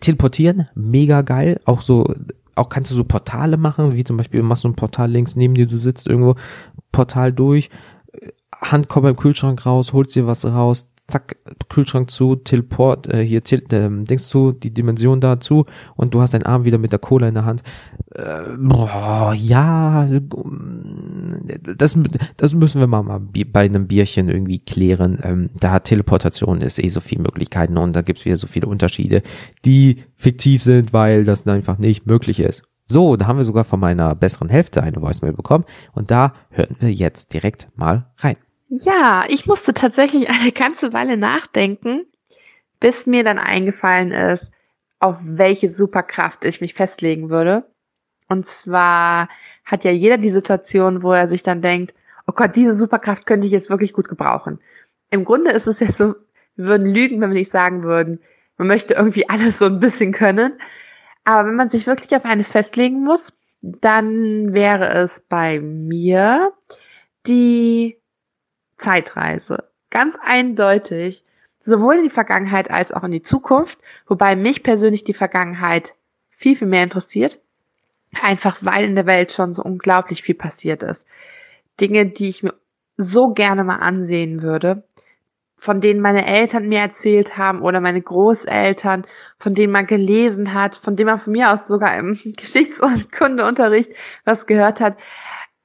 [0.01, 1.61] teleportieren, mega geil.
[1.67, 2.13] Auch so,
[2.57, 5.55] auch kannst du so Portale machen, wie zum Beispiel machst du ein Portal links neben
[5.55, 6.35] dir, du sitzt irgendwo,
[6.91, 7.71] Portal durch,
[8.61, 11.37] Hand kommt beim Kühlschrank raus, holst dir was raus, zack,
[11.69, 16.35] Kühlschrank zu, Teleport, äh, hier, tel äh, denkst du, die Dimension dazu und du hast
[16.35, 17.63] deinen Arm wieder mit der Cola in der Hand.
[18.15, 20.09] Äh, boah, ja,
[21.77, 21.99] das,
[22.37, 25.19] das müssen wir mal, mal bei einem Bierchen irgendwie klären.
[25.23, 28.47] Ähm, da hat Teleportation ist eh so viele Möglichkeiten und da gibt es wieder so
[28.47, 29.23] viele Unterschiede,
[29.65, 32.65] die fiktiv sind, weil das einfach nicht möglich ist.
[32.85, 36.77] So, da haben wir sogar von meiner besseren Hälfte eine Voicemail bekommen und da hören
[36.81, 38.37] wir jetzt direkt mal rein.
[38.75, 42.07] Ja, ich musste tatsächlich eine ganze Weile nachdenken,
[42.81, 44.51] bis mir dann eingefallen ist,
[44.99, 47.71] auf welche Superkraft ich mich festlegen würde.
[48.29, 49.29] Und zwar
[49.67, 51.95] hat ja jeder die Situation, wo er sich dann denkt,
[52.27, 54.59] oh Gott, diese Superkraft könnte ich jetzt wirklich gut gebrauchen.
[55.11, 56.15] Im Grunde ist es ja so
[56.57, 58.21] wir würden lügen, wenn wir nicht sagen würden,
[58.59, 60.59] man möchte irgendwie alles so ein bisschen können.
[61.25, 66.53] Aber wenn man sich wirklich auf eine festlegen muss, dann wäre es bei mir
[67.27, 68.02] die
[68.83, 69.65] Zeitreise.
[69.91, 71.25] Ganz eindeutig.
[71.61, 73.79] Sowohl in die Vergangenheit als auch in die Zukunft.
[74.07, 75.95] Wobei mich persönlich die Vergangenheit
[76.31, 77.41] viel, viel mehr interessiert.
[78.21, 81.07] Einfach weil in der Welt schon so unglaublich viel passiert ist.
[81.81, 82.55] Dinge, die ich mir
[82.97, 84.83] so gerne mal ansehen würde,
[85.57, 89.07] von denen meine Eltern mir erzählt haben oder meine Großeltern,
[89.39, 93.13] von denen man gelesen hat, von denen man von mir aus sogar im Geschichts- und
[93.13, 93.93] Kundeunterricht
[94.25, 94.97] was gehört hat.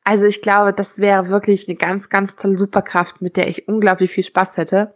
[0.07, 4.09] Also ich glaube, das wäre wirklich eine ganz, ganz tolle Superkraft, mit der ich unglaublich
[4.09, 4.93] viel Spaß hätte.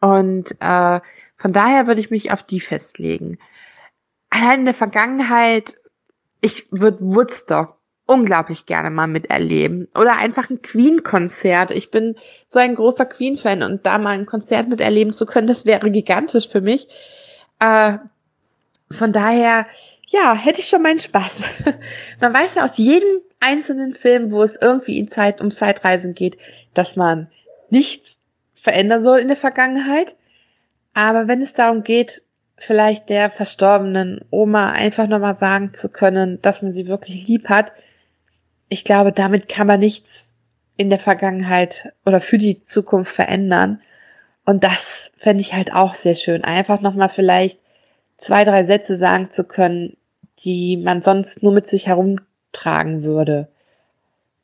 [0.00, 1.00] Und äh,
[1.34, 3.38] von daher würde ich mich auf die festlegen.
[4.30, 5.74] Allein in der Vergangenheit,
[6.42, 9.88] ich würde Woodstock unglaublich gerne mal miterleben.
[9.98, 11.72] Oder einfach ein Queen-Konzert.
[11.72, 12.14] Ich bin
[12.46, 16.48] so ein großer Queen-Fan und da mal ein Konzert miterleben zu können, das wäre gigantisch
[16.48, 16.86] für mich.
[17.58, 17.98] Äh,
[18.92, 19.66] von daher,
[20.06, 21.44] ja, hätte ich schon meinen Spaß.
[22.20, 26.38] man weiß ja aus jedem einzelnen Film, wo es irgendwie in Zeit, um Zeitreisen geht,
[26.74, 27.28] dass man
[27.70, 28.18] nichts
[28.54, 30.16] verändern soll in der Vergangenheit.
[30.94, 32.22] Aber wenn es darum geht,
[32.56, 37.72] vielleicht der verstorbenen Oma einfach nochmal sagen zu können, dass man sie wirklich lieb hat,
[38.68, 40.34] ich glaube, damit kann man nichts
[40.76, 43.80] in der Vergangenheit oder für die Zukunft verändern.
[44.44, 46.44] Und das fände ich halt auch sehr schön.
[46.44, 47.58] Einfach nochmal vielleicht
[48.18, 49.96] zwei, drei Sätze sagen zu können,
[50.40, 53.48] die man sonst nur mit sich herumtragen würde.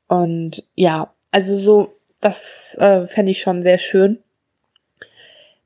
[0.09, 4.19] Und ja, also so, das äh, fände ich schon sehr schön.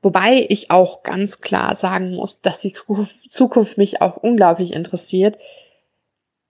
[0.01, 5.37] Wobei ich auch ganz klar sagen muss, dass die Zukunft mich auch unglaublich interessiert.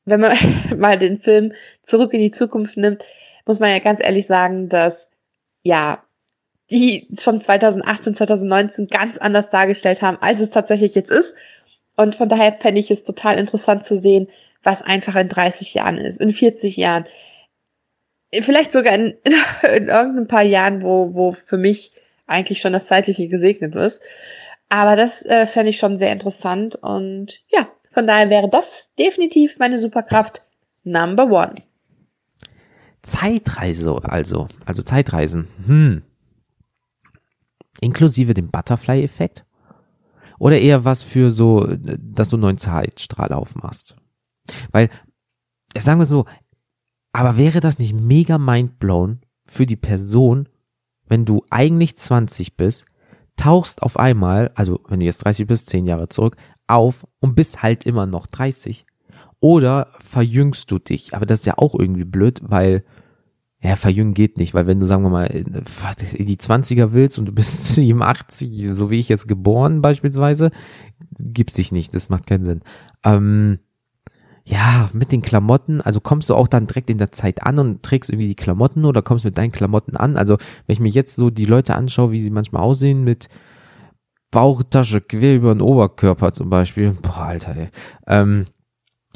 [0.05, 0.37] Wenn man
[0.77, 3.03] mal den Film Zurück in die Zukunft nimmt,
[3.45, 5.07] muss man ja ganz ehrlich sagen, dass
[5.63, 6.03] ja,
[6.69, 11.33] die schon 2018, 2019 ganz anders dargestellt haben, als es tatsächlich jetzt ist.
[11.95, 14.27] Und von daher fände ich es total interessant zu sehen,
[14.63, 17.05] was einfach in 30 Jahren ist, in 40 Jahren.
[18.33, 21.91] Vielleicht sogar in, in, in irgendein paar Jahren, wo, wo für mich
[22.27, 24.01] eigentlich schon das Zeitliche gesegnet ist.
[24.69, 29.57] Aber das äh, fände ich schon sehr interessant und ja, von daher wäre das definitiv
[29.59, 30.41] meine Superkraft
[30.83, 31.55] Number One.
[33.01, 35.47] Zeitreise also, also Zeitreisen.
[35.65, 36.03] Hm.
[37.81, 39.45] Inklusive dem Butterfly-Effekt?
[40.39, 43.95] Oder eher was für so, dass du einen neuen Zeitstrahl aufmachst?
[44.71, 44.89] Weil,
[45.77, 46.25] sagen wir so,
[47.11, 50.47] aber wäre das nicht mega mindblown für die Person,
[51.07, 52.85] wenn du eigentlich 20 bist,
[53.37, 56.37] tauchst auf einmal, also wenn du jetzt 30 bist, 10 Jahre zurück,
[56.67, 58.85] auf und bist halt immer noch 30.
[59.39, 61.15] Oder verjüngst du dich.
[61.15, 62.83] Aber das ist ja auch irgendwie blöd, weil,
[63.61, 67.31] ja, verjüngen geht nicht, weil wenn du, sagen wir mal, die 20er willst und du
[67.31, 70.51] bist 87, so wie ich jetzt geboren beispielsweise,
[71.17, 72.61] gibt's dich nicht, das macht keinen Sinn.
[73.03, 73.59] Ähm,
[74.45, 77.83] ja, mit den Klamotten, also kommst du auch dann direkt in der Zeit an und
[77.83, 80.15] trägst irgendwie die Klamotten oder kommst mit deinen Klamotten an?
[80.15, 83.27] Also, wenn ich mir jetzt so die Leute anschaue, wie sie manchmal aussehen mit
[84.31, 87.69] Bauchtasche quer über den Oberkörper zum Beispiel, boah, Alter, ey,
[88.07, 88.45] ähm,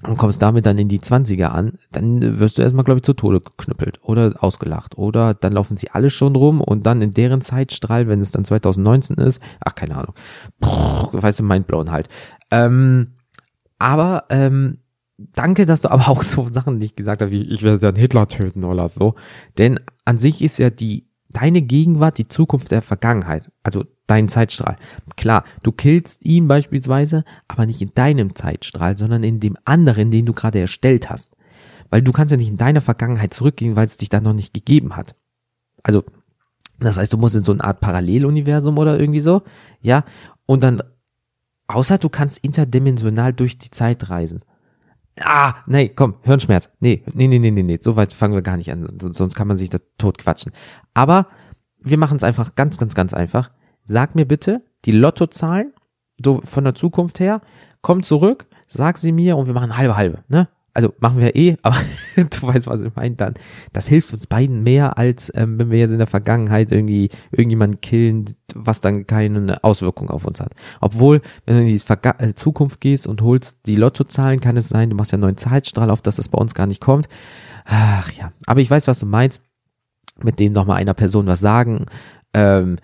[0.03, 3.13] und kommst damit dann in die 20er an, dann wirst du erstmal, glaube ich, zu
[3.13, 4.97] Tode geknüppelt oder ausgelacht.
[4.97, 8.45] Oder dann laufen sie alle schon rum und dann in deren Zeitstrahl, wenn es dann
[8.45, 10.15] 2019 ist, ach, keine Ahnung,
[10.59, 12.09] Puh, weißt du, mindblown halt.
[12.49, 13.13] Ähm,
[13.77, 14.79] aber ähm,
[15.17, 18.27] danke, dass du aber auch so Sachen nicht gesagt hast, wie ich werde dann Hitler
[18.27, 19.15] töten oder so.
[19.57, 23.51] Denn an sich ist ja die, deine Gegenwart die Zukunft der Vergangenheit.
[23.63, 24.75] Also dein Zeitstrahl.
[25.15, 30.25] Klar, du killst ihn beispielsweise, aber nicht in deinem Zeitstrahl, sondern in dem anderen, den
[30.25, 31.37] du gerade erstellt hast.
[31.89, 34.53] Weil du kannst ja nicht in deiner Vergangenheit zurückgehen, weil es dich da noch nicht
[34.53, 35.15] gegeben hat.
[35.81, 36.03] Also,
[36.77, 39.43] das heißt, du musst in so eine Art Paralleluniversum oder irgendwie so,
[39.79, 40.03] ja,
[40.45, 40.83] und dann,
[41.67, 44.41] außer du kannst interdimensional durch die Zeit reisen.
[45.21, 46.69] Ah, nee, komm, Hirnschmerz.
[46.81, 49.47] Nee, nee, nee, nee, nee, nee, so weit fangen wir gar nicht an, sonst kann
[49.47, 50.51] man sich da tot quatschen.
[50.93, 51.27] Aber
[51.79, 53.51] wir machen es einfach ganz, ganz, ganz einfach.
[53.91, 55.73] Sag mir bitte die Lottozahlen,
[56.23, 57.41] so von der Zukunft her,
[57.81, 60.47] komm zurück, sag sie mir und wir machen halbe, halbe, ne?
[60.73, 61.75] Also machen wir eh, aber
[62.15, 63.33] du weißt, was ich meine dann.
[63.73, 67.81] Das hilft uns beiden mehr, als ähm, wenn wir jetzt in der Vergangenheit irgendwie irgendjemanden
[67.81, 70.53] killen, was dann keine Auswirkung auf uns hat.
[70.79, 74.69] Obwohl, wenn du in die Verga äh, Zukunft gehst und holst die Lottozahlen, kann es
[74.69, 77.09] sein, du machst ja einen neuen Zeitstrahl, auf dass es bei uns gar nicht kommt.
[77.65, 79.41] Ach ja, aber ich weiß, was du meinst.
[80.23, 81.87] Mit dem nochmal einer Person was sagen.
[82.33, 82.77] Ähm,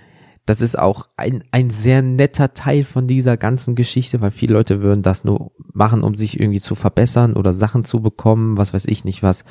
[0.48, 4.82] das ist auch ein, ein sehr netter Teil von dieser ganzen Geschichte, weil viele Leute
[4.82, 8.86] würden das nur machen, um sich irgendwie zu verbessern oder Sachen zu bekommen, was weiß
[8.86, 9.44] ich nicht was.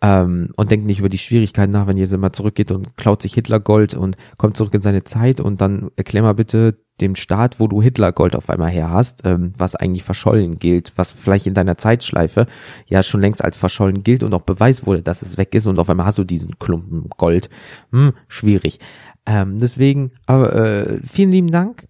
[0.00, 3.34] ähm, und denkt nicht über die Schwierigkeiten nach, wenn ihr mal zurückgeht und klaut sich
[3.34, 7.60] Hitler Gold und kommt zurück in seine Zeit und dann erklär mal bitte dem Staat,
[7.60, 11.46] wo du Hitler Gold auf einmal her hast, ähm, was eigentlich verschollen gilt, was vielleicht
[11.46, 12.46] in deiner Zeitschleife
[12.86, 15.78] ja schon längst als verschollen gilt und auch beweist wurde, dass es weg ist und
[15.78, 17.50] auf einmal hast du diesen Klumpen Gold.
[17.92, 18.80] Hm, schwierig.
[19.26, 21.86] Ähm, deswegen, aber äh, vielen lieben Dank.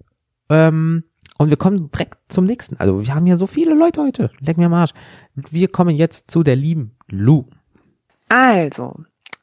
[0.48, 1.04] Ähm,
[1.38, 2.76] und wir kommen direkt zum nächsten.
[2.76, 4.30] Also wir haben ja so viele Leute heute.
[4.40, 4.92] Leck mir am Arsch.
[5.34, 7.46] Wir kommen jetzt zu der lieben Lou.
[8.28, 8.94] Also,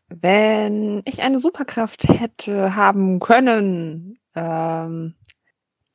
[0.09, 5.15] wenn ich eine Superkraft hätte haben können, ähm,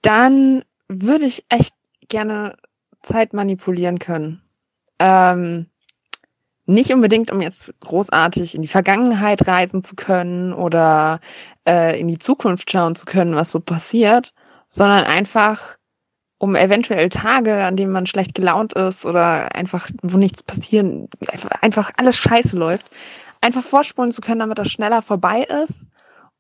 [0.03, 1.75] dann würde ich echt
[2.09, 2.57] gerne
[3.03, 4.43] Zeit manipulieren können.
[4.99, 5.67] Ähm,
[6.67, 11.21] nicht unbedingt, um jetzt großartig in die Vergangenheit reisen zu können oder
[11.67, 14.33] äh, in die Zukunft schauen zu können, was so passiert,
[14.69, 15.77] sondern einfach,
[16.39, 21.09] um eventuell Tage, an denen man schlecht gelaunt ist oder einfach, wo nichts passieren,
[21.61, 22.87] einfach, alles scheiße läuft,
[23.41, 25.87] einfach vorspulen zu können, damit das schneller vorbei ist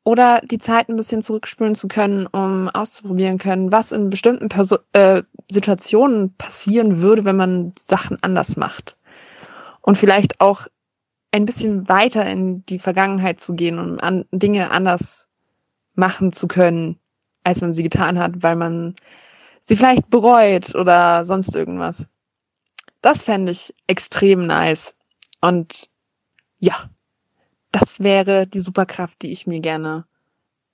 [0.05, 4.79] oder die Zeit ein bisschen zurückspülen zu können, um auszuprobieren können, was in bestimmten Perso
[4.93, 8.97] äh, Situationen passieren würde, wenn man Sachen anders macht.
[9.81, 10.67] Und vielleicht auch
[11.31, 15.29] ein bisschen weiter in die Vergangenheit zu gehen, um an Dinge anders
[15.95, 16.99] machen zu können,
[17.45, 18.95] als man sie getan hat, weil man
[19.67, 22.09] sie vielleicht bereut oder sonst irgendwas.
[23.01, 24.95] Das fände ich extrem nice.
[25.41, 25.89] Und
[26.59, 26.75] ja,
[27.73, 30.05] das wäre die Superkraft, die ich mir gerne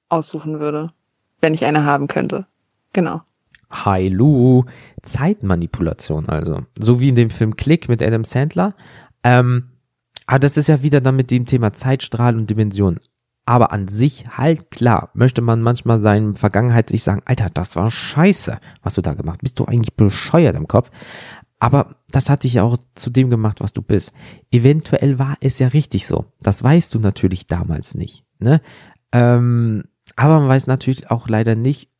[0.08, 0.90] aussuchen würde,
[1.40, 2.46] wenn ich eine haben könnte.
[2.92, 3.22] Genau.
[3.70, 4.64] Hi Lu,
[5.02, 6.62] Zeitmanipulation also.
[6.78, 8.74] So wie in dem Film Click mit Adam Sandler.
[9.22, 9.70] Ähm,
[10.26, 12.98] aber das ist ja wieder dann mit dem Thema Zeitstrahl und Dimension.
[13.46, 17.90] Aber an sich halt klar, möchte man manchmal seinem Vergangenheit sich sagen, Alter, das war
[17.90, 19.40] scheiße, was du da gemacht.
[19.40, 20.90] Bist du eigentlich bescheuert im Kopf?
[21.58, 24.12] Aber das hat dich ja auch zu dem gemacht, was du bist.
[24.52, 26.26] Eventuell war es ja richtig so.
[26.40, 28.24] Das weißt du natürlich damals nicht.
[28.38, 28.60] Ne?
[29.12, 29.84] Ähm,
[30.16, 31.90] aber man weiß natürlich auch leider nicht,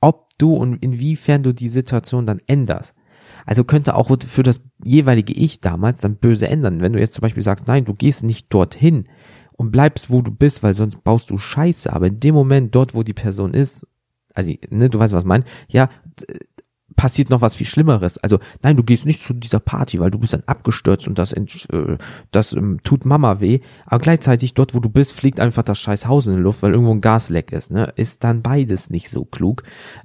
[0.00, 2.94] ob du und inwiefern du die Situation dann änderst.
[3.46, 6.80] Also könnte auch für das jeweilige Ich damals dann böse ändern.
[6.80, 9.04] Wenn du jetzt zum Beispiel sagst, nein, du gehst nicht dorthin
[9.52, 11.92] und bleibst, wo du bist, weil sonst baust du Scheiße.
[11.92, 13.86] Aber in dem Moment, dort, wo die Person ist,
[14.34, 15.88] also, ne, du weißt, was ich meine, ja,
[16.96, 18.18] passiert noch was viel Schlimmeres.
[18.18, 21.32] Also nein, du gehst nicht zu dieser Party, weil du bist dann abgestürzt und das,
[21.32, 21.98] äh,
[22.30, 23.60] das ähm, tut Mama weh.
[23.86, 26.72] Aber gleichzeitig dort, wo du bist, fliegt einfach das scheiß Haus in die Luft, weil
[26.72, 27.70] irgendwo ein Gasleck ist.
[27.70, 27.92] Ne?
[27.96, 29.62] Ist dann beides nicht so klug.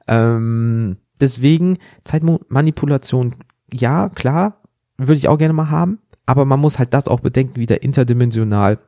[0.07, 3.35] Ähm, deswegen Zeitmanipulation,
[3.71, 4.61] ja klar,
[4.97, 5.99] würde ich auch gerne mal haben.
[6.25, 8.79] Aber man muss halt das auch bedenken, wieder interdimensional,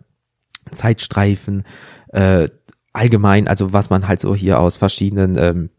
[0.69, 1.63] Zeitstreifen,
[2.09, 2.49] äh,
[2.93, 5.69] allgemein, also was man halt so hier aus verschiedenen ähm,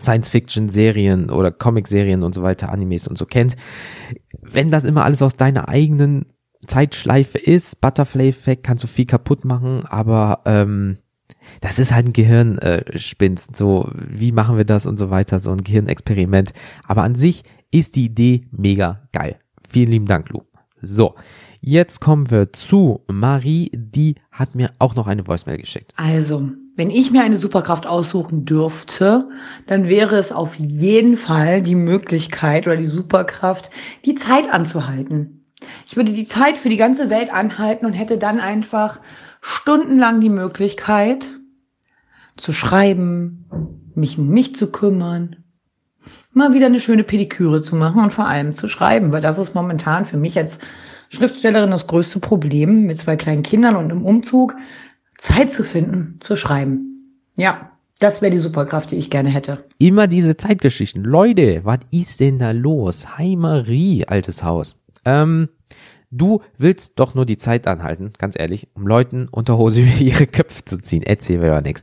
[0.00, 3.56] Science-Fiction-Serien oder Comic-Serien und so weiter, Animes und so kennt.
[4.40, 6.26] Wenn das immer alles aus deiner eigenen
[6.66, 10.98] Zeitschleife ist, Butterfly-Effekt, kannst du viel kaputt machen, aber ähm,
[11.60, 15.50] das ist halt ein Gehirnspinst, äh, so wie machen wir das und so weiter, so
[15.50, 16.52] ein Gehirnexperiment.
[16.84, 19.36] Aber an sich ist die Idee mega geil.
[19.68, 20.42] Vielen lieben Dank, Lu.
[20.80, 21.14] So,
[21.60, 25.92] jetzt kommen wir zu Marie, die hat mir auch noch eine Voicemail geschickt.
[25.96, 29.28] Also, wenn ich mir eine Superkraft aussuchen dürfte,
[29.66, 33.70] dann wäre es auf jeden Fall die Möglichkeit oder die Superkraft,
[34.04, 35.46] die Zeit anzuhalten.
[35.86, 39.00] Ich würde die Zeit für die ganze Welt anhalten und hätte dann einfach
[39.40, 41.26] stundenlang die Möglichkeit
[42.36, 43.46] zu schreiben,
[43.94, 45.36] mich um mich zu kümmern,
[46.32, 49.54] mal wieder eine schöne Pediküre zu machen und vor allem zu schreiben, weil das ist
[49.54, 50.58] momentan für mich als
[51.08, 54.54] Schriftstellerin das größte Problem mit zwei kleinen Kindern und im Umzug
[55.18, 57.20] Zeit zu finden, zu schreiben.
[57.36, 59.64] Ja, das wäre die Superkraft, die ich gerne hätte.
[59.78, 61.02] Immer diese Zeitgeschichten.
[61.02, 63.16] Leute, was ist denn da los?
[63.16, 64.76] Hi Marie, altes Haus.
[65.04, 65.48] Ähm,
[66.10, 70.26] du willst doch nur die Zeit anhalten, ganz ehrlich, um Leuten unter Hose über ihre
[70.26, 71.02] Köpfe zu ziehen.
[71.02, 71.82] Erzähl mir doch nichts.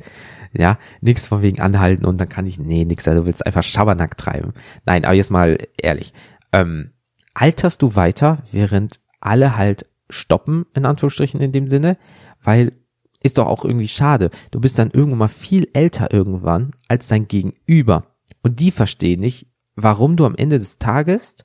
[0.55, 3.63] Ja, nichts von wegen anhalten und dann kann ich, nee, nix, also du willst einfach
[3.63, 4.53] Schabernack treiben.
[4.85, 6.13] Nein, aber jetzt mal ehrlich.
[6.51, 6.91] Ähm,
[7.33, 11.97] alterst du weiter, während alle halt stoppen, in Anführungsstrichen in dem Sinne,
[12.43, 12.73] weil
[13.23, 14.29] ist doch auch irgendwie schade.
[14.51, 18.03] Du bist dann irgendwann mal viel älter irgendwann als dein Gegenüber.
[18.43, 21.37] Und die verstehen nicht, warum du am Ende des Tages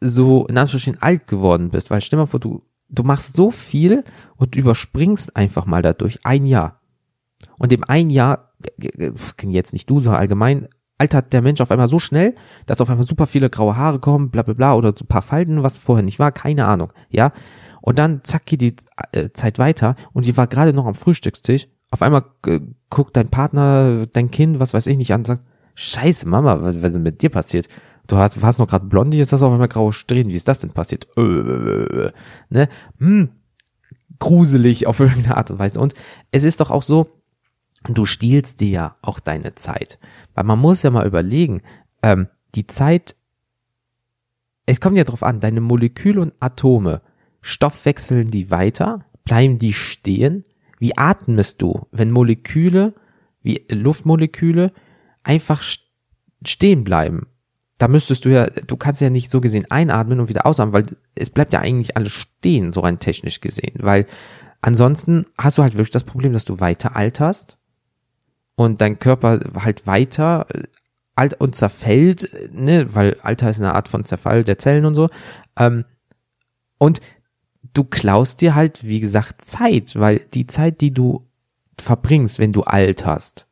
[0.00, 1.90] so in Anführungsstrichen alt geworden bist.
[1.90, 4.04] Weil stell mal vor, du, du machst so viel
[4.36, 6.80] und überspringst einfach mal dadurch ein Jahr.
[7.58, 8.52] Und im ein Jahr,
[9.42, 12.34] jetzt nicht du, sondern allgemein, altert der Mensch auf einmal so schnell,
[12.66, 15.22] dass auf einmal super viele graue Haare kommen, bla bla bla, oder so ein paar
[15.22, 17.32] Falten, was vorher nicht war, keine Ahnung, ja.
[17.80, 18.76] Und dann zack geht die
[19.12, 21.68] äh, Zeit weiter und die war gerade noch am Frühstückstisch.
[21.90, 22.60] Auf einmal äh,
[22.90, 25.42] guckt dein Partner, dein Kind, was weiß ich nicht an sagt,
[25.74, 27.68] Scheiße, Mama, was, was ist mit dir passiert?
[28.08, 30.32] Du hast, hast noch gerade blonde, jetzt hast du auf einmal graue Strähnen.
[30.32, 31.06] Wie ist das denn passiert?
[31.16, 32.12] Äh, äh, äh, äh,
[32.48, 32.68] ne?
[32.98, 33.28] Hm,
[34.18, 35.78] gruselig auf irgendeine Art und Weise.
[35.78, 35.94] Und
[36.32, 37.08] es ist doch auch so,
[37.84, 39.98] du stiehlst dir ja auch deine Zeit.
[40.34, 41.62] Weil man muss ja mal überlegen,
[42.02, 43.14] ähm, die Zeit,
[44.66, 47.02] es kommt ja drauf an, deine Moleküle und Atome,
[47.40, 50.44] stoffwechseln die weiter, bleiben die stehen?
[50.78, 52.94] Wie atmest du, wenn Moleküle,
[53.42, 54.72] wie Luftmoleküle,
[55.22, 55.62] einfach
[56.44, 57.26] stehen bleiben?
[57.78, 60.86] Da müsstest du ja, du kannst ja nicht so gesehen einatmen und wieder ausatmen, weil
[61.14, 64.06] es bleibt ja eigentlich alles stehen, so rein technisch gesehen, weil
[64.60, 67.58] ansonsten hast du halt wirklich das Problem, dass du weiter alterst
[68.56, 70.64] und dein Körper halt weiter äh,
[71.14, 75.10] alt und zerfällt, ne, weil Alter ist eine Art von Zerfall der Zellen und so.
[75.56, 75.84] Ähm,
[76.78, 77.00] und
[77.74, 81.26] du klaust dir halt, wie gesagt, Zeit, weil die Zeit, die du
[81.78, 83.46] verbringst, wenn du alterst,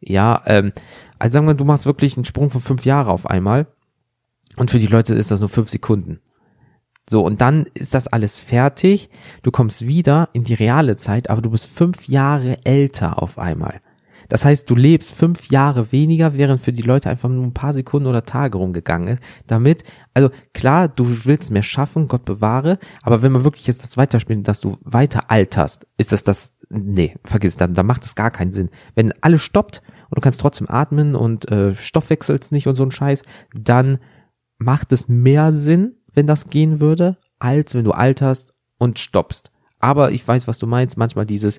[0.00, 0.72] ja, ähm,
[1.18, 3.66] also sagen wir, du machst wirklich einen Sprung von fünf Jahre auf einmal
[4.56, 6.20] und für die Leute ist das nur fünf Sekunden.
[7.08, 9.10] So, und dann ist das alles fertig,
[9.42, 13.80] du kommst wieder in die reale Zeit, aber du bist fünf Jahre älter auf einmal.
[14.30, 17.74] Das heißt, du lebst fünf Jahre weniger, während für die Leute einfach nur ein paar
[17.74, 19.22] Sekunden oder Tage rumgegangen ist.
[19.46, 23.96] Damit, also klar, du willst mehr schaffen, Gott bewahre, aber wenn man wirklich jetzt das
[23.96, 28.30] weiterspielt, dass du weiter alterst, ist das das, nee, vergiss, dann, dann macht das gar
[28.30, 28.70] keinen Sinn.
[28.94, 32.92] Wenn alles stoppt und du kannst trotzdem atmen und äh, Stoffwechselst nicht und so ein
[32.92, 33.98] Scheiß, dann
[34.58, 39.50] macht es mehr Sinn, wenn das gehen würde, als wenn du alterst und stoppst.
[39.80, 40.96] Aber ich weiß, was du meinst.
[40.96, 41.58] Manchmal dieses,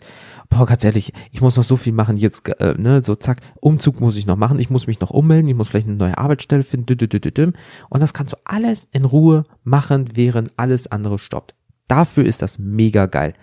[0.50, 4.00] boah, ganz ehrlich, ich muss noch so viel machen jetzt, äh, ne, so zack, Umzug
[4.00, 6.64] muss ich noch machen, ich muss mich noch ummelden, ich muss vielleicht eine neue Arbeitsstelle
[6.64, 7.54] finden,
[7.90, 11.56] und das kannst du alles in Ruhe machen, während alles andere stoppt.
[11.88, 13.34] Dafür ist das mega geil.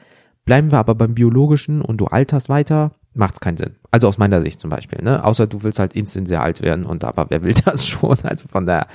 [0.45, 3.77] Bleiben wir aber beim Biologischen und du alterst weiter, macht's keinen Sinn.
[3.91, 5.25] Also aus meiner Sicht zum Beispiel, ne?
[5.25, 8.17] Außer du willst halt instant sehr alt werden und aber wer will das schon?
[8.23, 8.87] Also von daher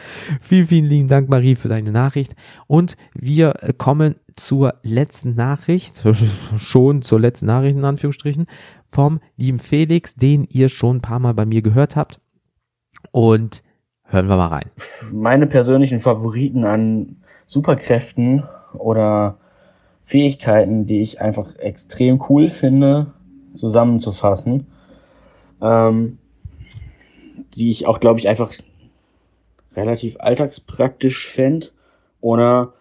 [0.42, 2.36] vielen, vielen lieben Dank, Marie, für deine Nachricht.
[2.68, 6.02] Und wir äh, kommen zur letzten Nachricht,
[6.56, 8.48] schon zur letzten Nachricht in Anführungsstrichen,
[8.88, 12.20] vom lieben Felix, den ihr schon ein paar Mal bei mir gehört habt.
[13.12, 13.64] Und
[14.04, 14.72] hören wir mal rein.
[15.12, 19.38] Meine persönlichen Favoriten an Superkräften oder
[20.06, 23.14] Fähigkeiten, die ich einfach extrem cool finde,
[23.54, 24.68] zusammenzufassen,
[25.62, 26.18] ähm,
[27.56, 28.54] die ich auch, glaube ich, einfach
[29.76, 31.68] relativ alltagspraktisch fände
[32.22, 32.74] oder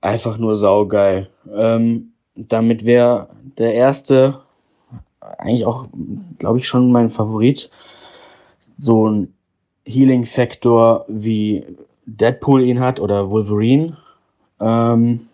[0.00, 1.30] einfach nur saugeil.
[1.52, 4.40] Ähm, damit wäre der erste
[5.38, 5.86] eigentlich auch,
[6.38, 7.70] glaube ich, schon mein Favorit.
[8.76, 9.34] So ein
[9.84, 11.64] Healing-Faktor wie
[12.06, 13.96] Deadpool ihn hat oder Wolverine.
[14.60, 15.28] Ähm,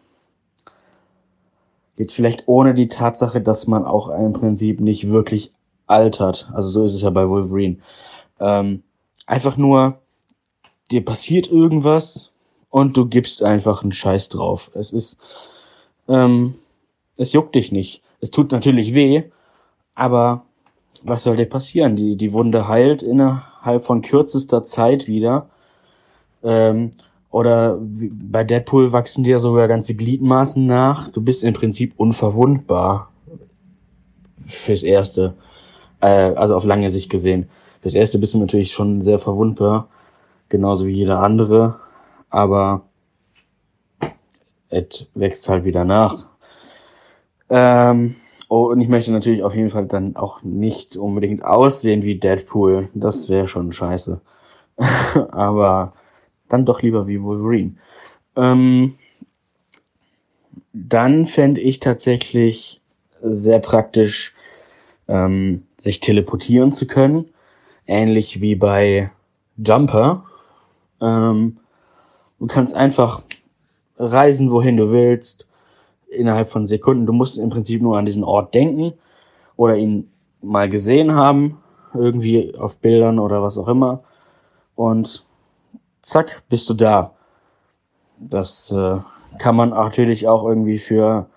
[1.98, 5.52] Jetzt vielleicht ohne die Tatsache, dass man auch im Prinzip nicht wirklich
[5.88, 6.48] altert.
[6.54, 7.78] Also so ist es ja bei Wolverine.
[8.38, 8.84] Ähm,
[9.26, 9.98] einfach nur,
[10.92, 12.32] dir passiert irgendwas
[12.70, 14.70] und du gibst einfach einen Scheiß drauf.
[14.74, 15.18] Es ist,
[16.08, 16.54] ähm,
[17.16, 18.02] es juckt dich nicht.
[18.20, 19.24] Es tut natürlich weh,
[19.96, 20.44] aber
[21.02, 21.96] was soll dir passieren?
[21.96, 25.48] Die, die Wunde heilt innerhalb von kürzester Zeit wieder.
[26.44, 26.92] Ähm,
[27.30, 31.08] oder bei Deadpool wachsen dir sogar ganze Gliedmaßen nach.
[31.08, 33.10] Du bist im Prinzip unverwundbar.
[34.46, 35.34] Fürs Erste.
[36.00, 37.48] Äh, also auf lange Sicht gesehen.
[37.82, 39.88] Fürs Erste bist du natürlich schon sehr verwundbar.
[40.48, 41.76] Genauso wie jeder andere.
[42.30, 42.82] Aber
[44.70, 46.26] es wächst halt wieder nach.
[47.50, 48.14] Ähm,
[48.48, 52.88] oh, und ich möchte natürlich auf jeden Fall dann auch nicht unbedingt aussehen wie Deadpool.
[52.94, 54.20] Das wäre schon scheiße.
[55.30, 55.92] Aber
[56.48, 57.74] dann doch lieber wie Wolverine.
[58.37, 58.94] Ähm,
[60.72, 62.80] dann fände ich tatsächlich
[63.22, 64.34] sehr praktisch,
[65.08, 67.26] ähm, sich teleportieren zu können.
[67.87, 69.11] Ähnlich wie bei
[69.56, 70.24] Jumper.
[71.00, 71.58] Ähm,
[72.38, 73.22] du kannst einfach
[73.98, 75.46] reisen, wohin du willst,
[76.08, 77.06] innerhalb von Sekunden.
[77.06, 78.92] Du musst im Prinzip nur an diesen Ort denken
[79.56, 81.58] oder ihn mal gesehen haben,
[81.94, 84.02] irgendwie auf Bildern oder was auch immer.
[84.76, 85.26] Und
[86.02, 87.12] zack, bist du da.
[88.18, 88.98] Das äh,
[89.38, 91.28] kann man natürlich auch irgendwie für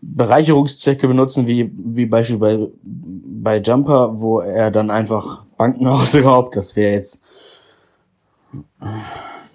[0.00, 6.56] Bereicherungszwecke benutzen, wie, wie Beispiel bei, bei Jumper, wo er dann einfach Banken ausraubt.
[6.56, 7.20] Das wäre jetzt,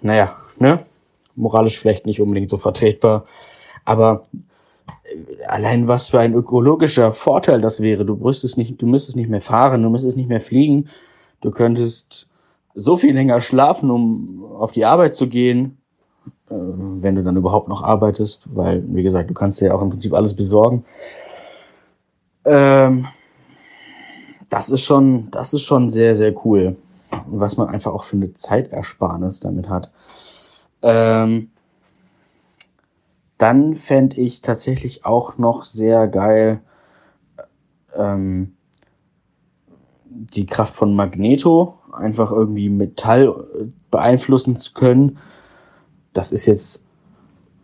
[0.00, 0.84] naja, ne?
[1.36, 3.24] Moralisch vielleicht nicht unbedingt so vertretbar.
[3.84, 4.22] Aber
[4.86, 8.04] äh, allein was für ein ökologischer Vorteil das wäre.
[8.04, 10.88] Du müsstest nicht, du müsstest nicht mehr fahren, du müsstest nicht mehr fliegen.
[11.40, 12.27] Du könntest
[12.80, 15.78] so viel länger schlafen, um auf die Arbeit zu gehen,
[16.48, 19.90] äh, wenn du dann überhaupt noch arbeitest, weil, wie gesagt, du kannst ja auch im
[19.90, 20.84] Prinzip alles besorgen.
[22.44, 23.08] Ähm,
[24.48, 26.76] das ist schon, das ist schon sehr, sehr cool.
[27.26, 29.90] Was man einfach auch für eine Zeitersparnis damit hat.
[30.82, 31.50] Ähm,
[33.38, 36.60] Dann fände ich tatsächlich auch noch sehr geil
[37.96, 38.54] ähm,
[40.04, 45.18] die Kraft von Magneto, einfach irgendwie Metall äh, beeinflussen zu können.
[46.12, 46.82] Das ist jetzt,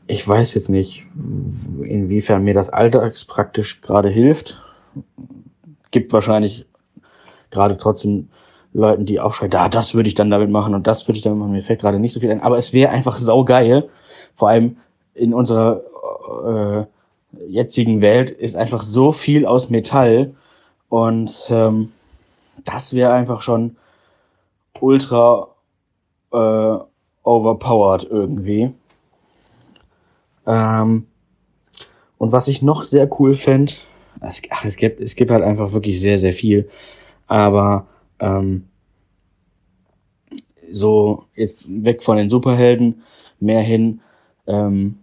[0.06, 1.06] ich weiß jetzt nicht,
[1.82, 4.62] inwiefern mir das alltagspraktisch gerade hilft.
[5.90, 6.66] Gibt wahrscheinlich
[7.50, 8.28] gerade trotzdem
[8.72, 11.22] Leuten, die auch schreien, da, das würde ich dann damit machen und das würde ich
[11.22, 11.52] damit machen.
[11.52, 12.40] Mir fällt gerade nicht so viel ein.
[12.40, 13.88] Aber es wäre einfach saugeil.
[14.34, 14.76] Vor allem
[15.14, 15.80] in unserer
[16.44, 16.84] äh,
[17.48, 20.34] jetzigen Welt ist einfach so viel aus Metall.
[20.88, 21.92] Und ähm,
[22.64, 23.76] das wäre einfach schon
[24.80, 25.48] ultra
[26.32, 26.78] äh,
[27.22, 28.72] overpowered irgendwie.
[30.46, 31.06] Ähm,
[32.18, 33.72] und was ich noch sehr cool fände,
[34.20, 36.68] es, ach, es gibt, es gibt halt einfach wirklich sehr, sehr viel.
[37.26, 37.86] Aber
[38.20, 38.68] ähm,
[40.70, 43.02] so jetzt weg von den Superhelden,
[43.40, 44.00] mehr hin
[44.46, 44.98] ähm,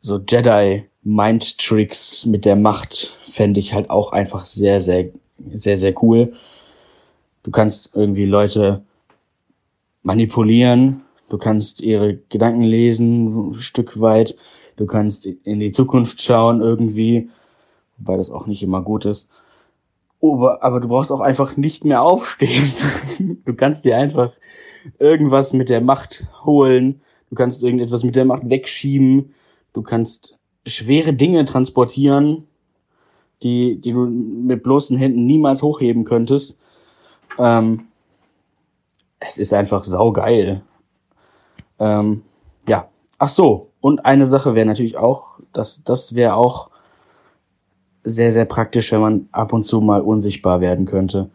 [0.00, 5.06] so Jedi Mind Tricks mit der Macht fände ich halt auch einfach sehr, sehr,
[5.52, 6.32] sehr, sehr cool.
[7.42, 8.82] Du kannst irgendwie Leute
[10.06, 14.36] manipulieren, du kannst ihre Gedanken lesen, ein Stück weit,
[14.76, 17.28] du kannst in die Zukunft schauen irgendwie,
[17.98, 19.28] wobei das auch nicht immer gut ist.
[20.22, 22.72] Aber, aber du brauchst auch einfach nicht mehr aufstehen.
[23.44, 24.32] Du kannst dir einfach
[24.98, 27.00] irgendwas mit der Macht holen,
[27.30, 29.34] du kannst irgendetwas mit der Macht wegschieben,
[29.72, 32.44] du kannst schwere Dinge transportieren,
[33.42, 36.58] die, die du mit bloßen Händen niemals hochheben könntest.
[37.38, 37.86] Ähm,
[39.20, 40.62] es ist einfach saugeil.
[41.78, 42.22] Ähm,
[42.68, 42.88] ja.
[43.18, 43.70] Ach so.
[43.80, 46.70] Und eine Sache wäre natürlich auch, dass das wäre auch
[48.04, 51.30] sehr, sehr praktisch, wenn man ab und zu mal unsichtbar werden könnte.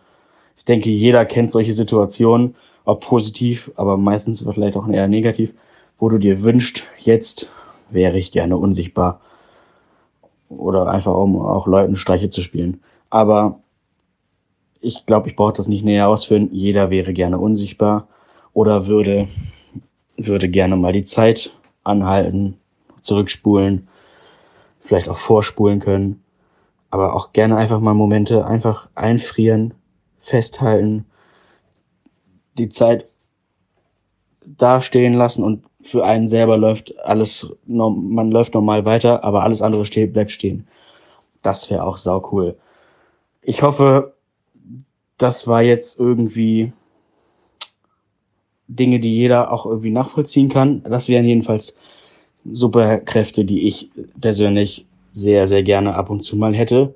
[0.57, 2.55] Ich denke, jeder kennt solche Situationen,
[2.85, 5.53] ob positiv, aber meistens vielleicht auch eher negativ,
[5.97, 7.49] wo du dir wünscht, jetzt
[7.89, 9.21] wäre ich gerne unsichtbar.
[10.49, 12.81] Oder einfach um auch Leuten Streiche zu spielen.
[13.09, 13.59] Aber
[14.81, 16.49] ich glaube, ich brauche das nicht näher ausführen.
[16.51, 18.07] Jeder wäre gerne unsichtbar
[18.53, 19.27] oder würde,
[20.17, 21.53] würde gerne mal die Zeit
[21.83, 22.57] anhalten,
[23.03, 23.87] zurückspulen,
[24.79, 26.23] vielleicht auch vorspulen können.
[26.89, 29.73] Aber auch gerne einfach mal Momente einfach einfrieren,
[30.19, 31.05] festhalten,
[32.57, 33.07] die Zeit
[34.45, 39.85] dastehen lassen und für einen selber läuft alles, man läuft normal weiter, aber alles andere
[39.85, 40.67] steht, bleibt stehen.
[41.41, 42.57] Das wäre auch sau cool.
[43.41, 44.13] Ich hoffe,
[45.21, 46.73] das war jetzt irgendwie
[48.67, 50.81] Dinge, die jeder auch irgendwie nachvollziehen kann.
[50.83, 51.75] Das wären jedenfalls
[52.49, 56.95] Superkräfte, die ich persönlich sehr, sehr gerne ab und zu mal hätte.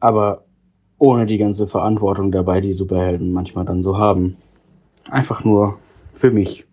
[0.00, 0.44] Aber
[0.98, 4.36] ohne die ganze Verantwortung dabei, die Superhelden manchmal dann so haben.
[5.10, 5.78] Einfach nur
[6.14, 6.64] für mich.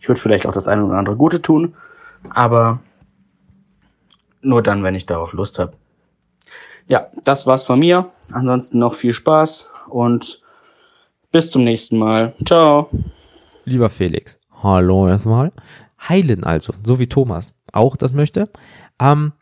[0.00, 1.74] Ich würde vielleicht auch das eine oder andere Gute tun,
[2.30, 2.80] aber
[4.40, 5.74] nur dann, wenn ich darauf Lust habe.
[6.88, 8.10] Ja, das war's von mir.
[8.32, 10.40] Ansonsten noch viel Spaß und
[11.30, 12.34] bis zum nächsten Mal.
[12.44, 12.88] Ciao.
[13.64, 15.52] Lieber Felix, hallo erstmal.
[16.08, 18.50] Heilen also, so wie Thomas auch das möchte.
[19.00, 19.32] Ähm,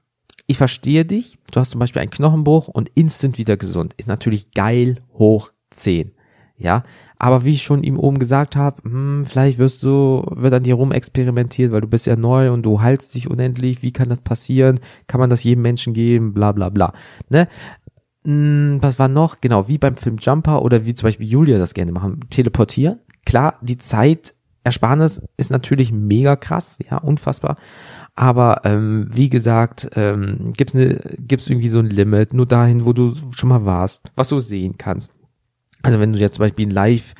[0.47, 1.39] ich verstehe dich.
[1.53, 3.95] Du hast zum Beispiel einen Knochenbruch und instant wieder gesund.
[3.97, 6.13] Ist natürlich geil hoch 10.
[6.57, 6.85] Ja,
[7.19, 10.75] aber wie ich schon ihm oben gesagt habe, hm, vielleicht wirst du, wird an dir
[10.75, 13.81] rum experimentiert, weil du bist ja neu und du heilst dich unendlich.
[13.81, 14.79] Wie kann das passieren?
[15.07, 16.35] Kann man das jedem Menschen geben?
[16.35, 16.93] Bla bla bla.
[17.31, 17.49] Ne?
[18.25, 19.41] Hm, was war noch?
[19.41, 22.21] Genau, wie beim Film Jumper oder wie zum Beispiel Julia das gerne machen.
[22.31, 23.01] Teleportieren.
[23.25, 27.57] Klar, die Zeit Ersparnis ist natürlich mega krass, ja, unfassbar.
[28.15, 32.93] Aber ähm, wie gesagt, ähm, gibt's ne, gibt's irgendwie so ein Limit, nur dahin, wo
[32.93, 35.11] du schon mal warst, was du sehen kannst.
[35.83, 37.15] Also wenn du jetzt zum Beispiel ein Live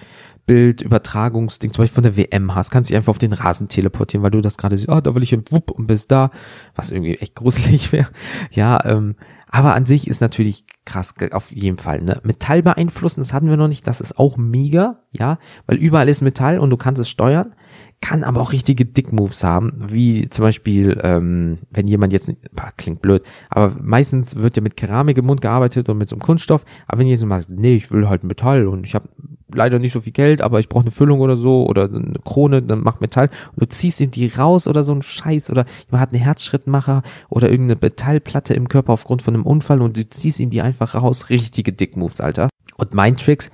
[0.51, 4.25] Bildübertragungsding, zum Beispiel von der WM hast, kannst du dich einfach auf den Rasen teleportieren,
[4.25, 6.31] weil du das gerade siehst, ah, da will ich hin, wupp, und bist da,
[6.75, 8.09] was irgendwie echt gruselig wäre.
[8.51, 9.15] Ja, ähm,
[9.51, 12.21] aber an sich ist natürlich krass, auf jeden Fall, ne?
[12.23, 16.23] Metall beeinflussen, das hatten wir noch nicht, das ist auch mega, ja, weil überall ist
[16.23, 17.55] Metall und du kannst es steuern
[18.01, 23.03] kann aber auch richtige Dick-Moves haben, wie zum Beispiel, ähm, wenn jemand jetzt, boah, klingt
[23.03, 26.65] blöd, aber meistens wird ja mit Keramik im Mund gearbeitet und mit so einem Kunststoff,
[26.87, 29.09] aber wenn jemand sagt, nee, ich will halt Metall und ich habe
[29.55, 32.63] leider nicht so viel Geld, aber ich brauche eine Füllung oder so oder eine Krone,
[32.63, 36.01] dann mach Metall und du ziehst ihm die raus oder so ein Scheiß oder jemand
[36.01, 40.41] hat einen Herzschrittmacher oder irgendeine Metallplatte im Körper aufgrund von einem Unfall und du ziehst
[40.41, 42.49] ihm die einfach raus, richtige Dick-Moves, Alter.
[42.77, 43.51] Und Mindtricks,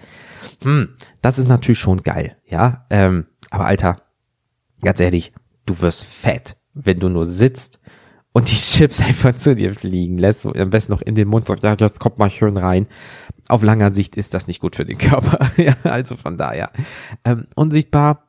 [0.62, 0.90] hm,
[1.20, 4.05] das ist natürlich schon geil, ja, ähm, aber Alter,
[4.82, 5.32] ganz ehrlich,
[5.66, 7.80] du wirst fett, wenn du nur sitzt
[8.32, 11.62] und die Chips einfach zu dir fliegen lässt, am besten noch in den Mund sagt,
[11.62, 12.86] ja, das kommt mal schön rein.
[13.48, 15.50] Auf langer Sicht ist das nicht gut für den Körper.
[15.56, 16.70] ja, also von daher.
[17.24, 18.24] Ähm, unsichtbar,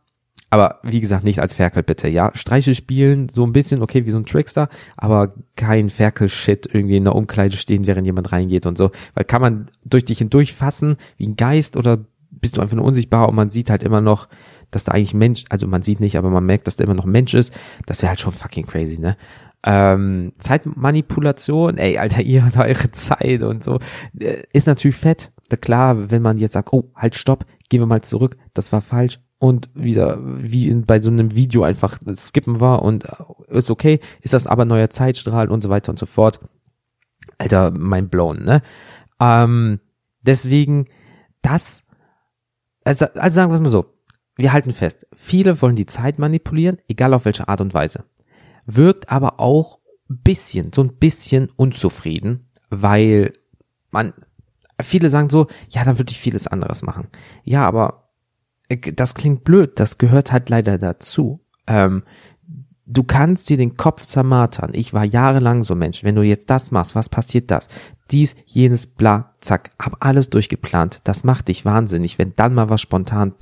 [0.50, 2.32] Aber wie gesagt, nicht als Ferkel bitte, ja.
[2.36, 7.04] Streiche spielen, so ein bisschen, okay, wie so ein Trickster, aber kein Ferkel-Shit irgendwie in
[7.04, 8.92] der Umkleide stehen, während jemand reingeht und so.
[9.14, 12.86] Weil kann man durch dich hindurch fassen, wie ein Geist, oder bist du einfach nur
[12.86, 14.30] unsichtbar und man sieht halt immer noch,
[14.72, 17.06] dass da eigentlich Mensch, also man sieht nicht, aber man merkt, dass da immer noch
[17.06, 17.58] Mensch ist.
[17.86, 19.18] Das wäre halt schon fucking crazy, ne?
[19.64, 23.80] Ähm, Zeitmanipulation, ey, Alter, ihr habt eure Zeit und so,
[24.20, 25.32] äh, ist natürlich fett.
[25.62, 29.20] Klar, wenn man jetzt sagt, oh, halt, stopp, gehen wir mal zurück, das war falsch
[29.40, 34.00] und wieder wie in, bei so einem Video einfach skippen war und äh, ist okay,
[34.22, 36.40] ist das aber neuer Zeitstrahl und so weiter und so fort.
[37.38, 38.62] Alter, mein blown, ne?
[39.20, 39.80] Ähm,
[40.22, 40.88] deswegen,
[41.42, 41.84] das,
[42.84, 43.86] also, also sagen wir es mal so,
[44.38, 48.06] wir halten fest, viele wollen die Zeit manipulieren, egal auf welche Art und Weise.
[48.66, 53.34] Wirkt aber auch bisschen, so ein bisschen unzufrieden, weil
[53.92, 54.14] man,
[54.82, 57.08] viele sagen so, ja, dann würde ich vieles anderes machen.
[57.44, 58.10] Ja, aber
[58.70, 61.42] äh, das klingt blöd, das gehört halt leider dazu.
[61.68, 62.04] Ähm,
[62.88, 64.72] du kannst dir den Kopf zermartern.
[64.74, 66.04] Ich war jahrelang so Mensch.
[66.04, 67.68] Wenn du jetzt das machst, was passiert das?
[68.10, 69.72] Dies, jenes, bla, zack.
[69.78, 71.02] Hab alles durchgeplant.
[71.04, 73.34] Das macht dich wahnsinnig, wenn dann mal was spontan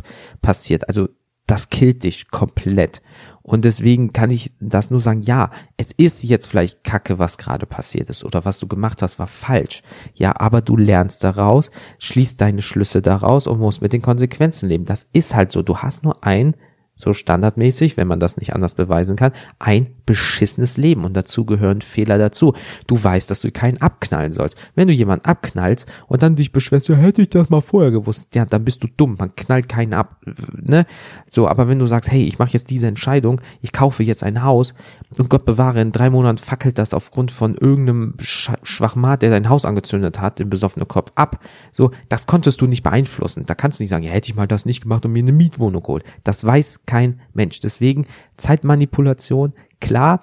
[0.41, 0.89] passiert.
[0.89, 1.08] Also,
[1.48, 3.04] das killt dich komplett.
[3.43, 7.68] Und deswegen kann ich das nur sagen, ja, es ist jetzt vielleicht Kacke, was gerade
[7.68, 9.84] passiert ist oder was du gemacht hast, war falsch.
[10.16, 11.70] Ja, aber du lernst daraus,
[12.00, 14.86] schließt deine Schlüsse daraus und musst mit den Konsequenzen leben.
[14.86, 15.62] Das ist halt so.
[15.62, 16.56] Du hast nur ein
[16.98, 21.82] so standardmäßig, wenn man das nicht anders beweisen kann, ein beschissenes Leben und dazu gehören
[21.82, 22.54] Fehler dazu.
[22.88, 24.58] Du weißt, dass du keinen abknallen sollst.
[24.76, 28.34] Wenn du jemanden abknallst und dann dich beschwerst, ja, hätte ich das mal vorher gewusst,
[28.34, 30.22] ja, dann bist du dumm, man knallt keinen ab,
[30.54, 30.86] ne?
[31.30, 34.43] So, aber wenn du sagst, hey, ich mache jetzt diese Entscheidung, ich kaufe jetzt ein
[34.43, 34.74] Haus
[35.18, 39.50] und Gott bewahre, in drei Monaten fackelt das aufgrund von irgendeinem Sch Schwachmat, der dein
[39.50, 41.39] Haus angezündet hat, im besoffenen Kopf ab.
[41.74, 43.46] So, das konntest du nicht beeinflussen.
[43.46, 45.34] Da kannst du nicht sagen, ja, hätte ich mal das nicht gemacht und mir eine
[45.34, 46.06] Mietwohnung geholt.
[46.24, 47.59] Das weiß kein Mensch.
[47.59, 48.05] Deswegen
[48.38, 50.21] Zeitmanipulation, klar,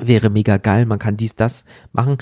[0.00, 2.18] wäre mega geil, man kann dies, das machen,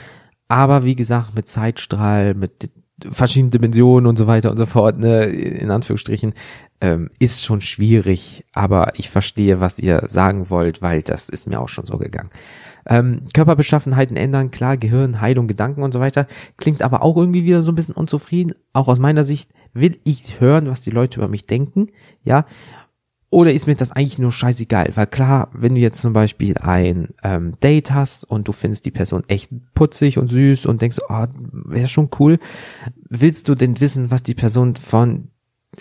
[0.48, 2.70] aber wie gesagt, mit Zeitstrahl, mit
[3.10, 6.34] verschiedenen Dimensionen und so weiter und so fort, ne, in Anführungsstrichen,
[6.80, 11.60] ähm, ist schon schwierig, aber ich verstehe, was ihr sagen wollt, weil das ist mir
[11.60, 12.30] auch schon so gegangen.
[12.86, 17.62] Ähm, Körperbeschaffenheiten ändern, klar, Gehirn, Heilung, Gedanken und so weiter, klingt aber auch irgendwie wieder
[17.62, 18.54] so ein bisschen unzufrieden.
[18.72, 21.88] Auch aus meiner Sicht will ich hören, was die Leute über mich denken,
[22.24, 22.46] ja,
[23.30, 24.90] oder ist mir das eigentlich nur scheißegal?
[24.96, 28.90] Weil klar, wenn du jetzt zum Beispiel ein ähm, Date hast und du findest die
[28.90, 32.40] Person echt putzig und süß und denkst, oh, wäre schon cool,
[33.08, 35.28] willst du denn wissen, was die Person von,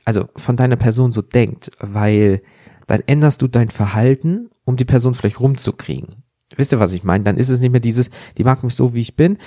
[0.06, 1.72] also von deiner Person so denkt?
[1.80, 2.44] Weil
[2.86, 6.24] dann änderst du dein Verhalten, um die Person vielleicht rumzukriegen.
[6.56, 7.24] Wisst ihr, was ich meine?
[7.24, 9.38] Dann ist es nicht mehr dieses, die mag mich so, wie ich bin,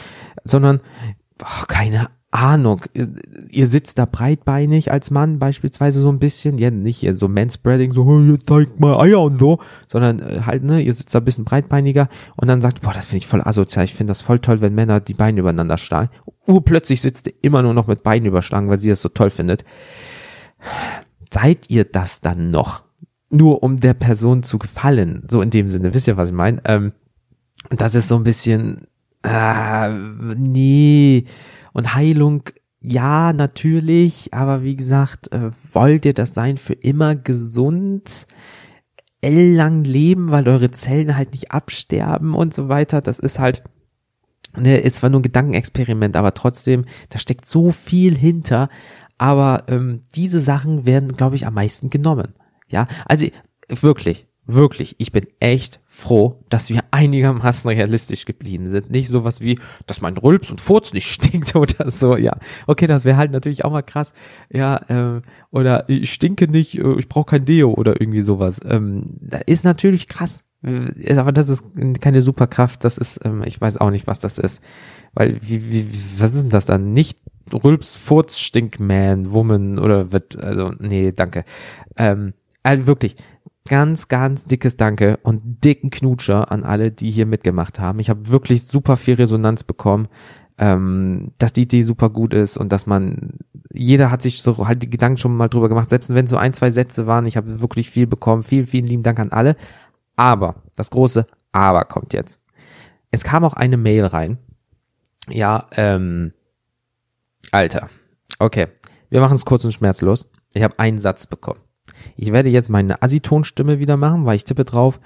[0.44, 0.80] sondern,
[1.40, 2.80] oh, keine Ahnung,
[3.50, 8.06] ihr sitzt da breitbeinig als Mann beispielsweise so ein bisschen, ja nicht so Manspreading, so,
[8.06, 11.26] hey, jetzt zeig mal Eier und so, sondern äh, halt, ne, ihr sitzt da ein
[11.26, 14.38] bisschen breitbeiniger und dann sagt, boah, das finde ich voll asozial, ich finde das voll
[14.38, 16.08] toll, wenn Männer die Beine übereinander schlagen.
[16.46, 19.66] Urplötzlich sitzt ihr immer nur noch mit Beinen überschlagen, weil sie das so toll findet.
[21.30, 22.82] Seid ihr das dann noch?
[23.28, 26.62] Nur um der Person zu gefallen, so in dem Sinne, wisst ihr, was ich meine?
[26.64, 26.92] Ähm,
[27.68, 28.86] das ist so ein bisschen,
[29.22, 31.24] äh, nee,
[31.72, 32.44] und Heilung,
[32.80, 38.26] ja, natürlich, aber wie gesagt, äh, wollt ihr das sein für immer gesund,
[39.20, 43.00] ellenlang leben, weil eure Zellen halt nicht absterben und so weiter.
[43.00, 43.62] Das ist halt,
[44.56, 48.68] ne, ist zwar nur ein Gedankenexperiment, aber trotzdem, da steckt so viel hinter.
[49.16, 52.34] Aber ähm, diese Sachen werden, glaube ich, am meisten genommen.
[52.68, 53.26] Ja, also
[53.68, 58.90] wirklich, wirklich, ich bin echt froh, dass wir einigermaßen realistisch geblieben sind.
[58.90, 62.36] Nicht sowas wie, dass mein Rülps und Furz nicht stinkt oder so, ja.
[62.66, 64.12] Okay, das wäre halt natürlich auch mal krass.
[64.50, 64.76] Ja,
[65.16, 68.60] äh, oder ich stinke nicht, äh, ich brauche kein Deo oder irgendwie sowas.
[68.64, 70.44] Ähm, das ist natürlich krass.
[70.62, 71.62] Äh, aber das ist
[72.00, 74.62] keine Superkraft, das ist, ähm, ich weiß auch nicht, was das ist.
[75.14, 75.88] Weil, wie, wie,
[76.18, 76.92] was ist denn das dann?
[76.92, 77.18] Nicht
[77.52, 81.44] Rülps, Furz, Stinkman, Woman oder wird, also, nee, danke.
[81.96, 82.32] Ähm,
[82.62, 83.16] also wirklich,
[83.66, 87.98] ganz, ganz dickes Danke und dicken Knutscher an alle, die hier mitgemacht haben.
[88.00, 90.08] Ich habe wirklich super viel Resonanz bekommen,
[90.58, 93.38] ähm, dass die Idee super gut ist und dass man,
[93.72, 96.36] jeder hat sich so halt die Gedanken schon mal drüber gemacht, selbst wenn es so
[96.36, 98.42] ein, zwei Sätze waren, ich habe wirklich viel bekommen.
[98.42, 99.56] Vielen, vielen lieben Dank an alle.
[100.16, 102.40] Aber, das große Aber kommt jetzt.
[103.10, 104.38] Es kam auch eine Mail rein.
[105.28, 106.32] Ja, ähm,
[107.50, 107.88] Alter.
[108.38, 108.68] Okay.
[109.10, 110.28] Wir machen es kurz und schmerzlos.
[110.54, 111.60] Ich habe einen Satz bekommen.
[112.16, 115.00] Ich werde jetzt meine Assi-Tonstimme wieder machen, weil ich tippe drauf,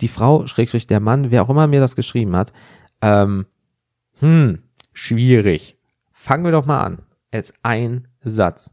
[0.00, 2.52] die Frau, Schrägstrich der Mann, wer auch immer mir das geschrieben hat,
[3.00, 3.46] ähm,
[4.18, 5.76] hm, schwierig.
[6.12, 7.02] Fangen wir doch mal an.
[7.30, 8.70] Es ein Satz.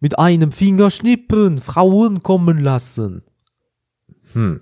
[0.00, 3.22] mit einem Finger schnippen, Frauen kommen lassen.
[4.32, 4.60] Hm.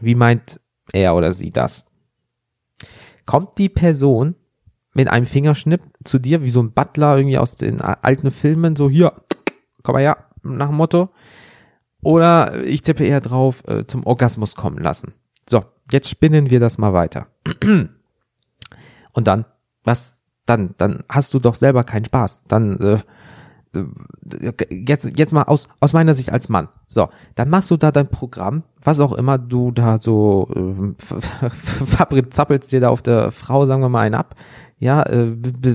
[0.00, 0.60] Wie meint
[0.92, 1.84] er oder sie das?
[3.24, 4.34] Kommt die Person
[4.94, 8.88] mit einem Fingerschnipp zu dir, wie so ein Butler irgendwie aus den alten Filmen, so
[8.88, 9.12] hier,
[9.82, 11.10] komm mal her, nach dem Motto.
[12.02, 15.14] Oder ich tippe eher drauf, äh, zum Orgasmus kommen lassen.
[15.48, 17.26] So, jetzt spinnen wir das mal weiter.
[19.12, 19.44] Und dann,
[19.84, 20.74] was dann?
[20.78, 22.44] Dann hast du doch selber keinen Spaß.
[22.48, 22.98] Dann, äh,
[24.70, 26.68] jetzt, jetzt mal aus, aus meiner Sicht als Mann.
[26.86, 32.72] So, dann machst du da dein Programm, was auch immer du da so äh, zappelst
[32.72, 34.34] dir da auf der Frau, sagen wir mal, einen ab.
[34.78, 35.34] Ja, äh,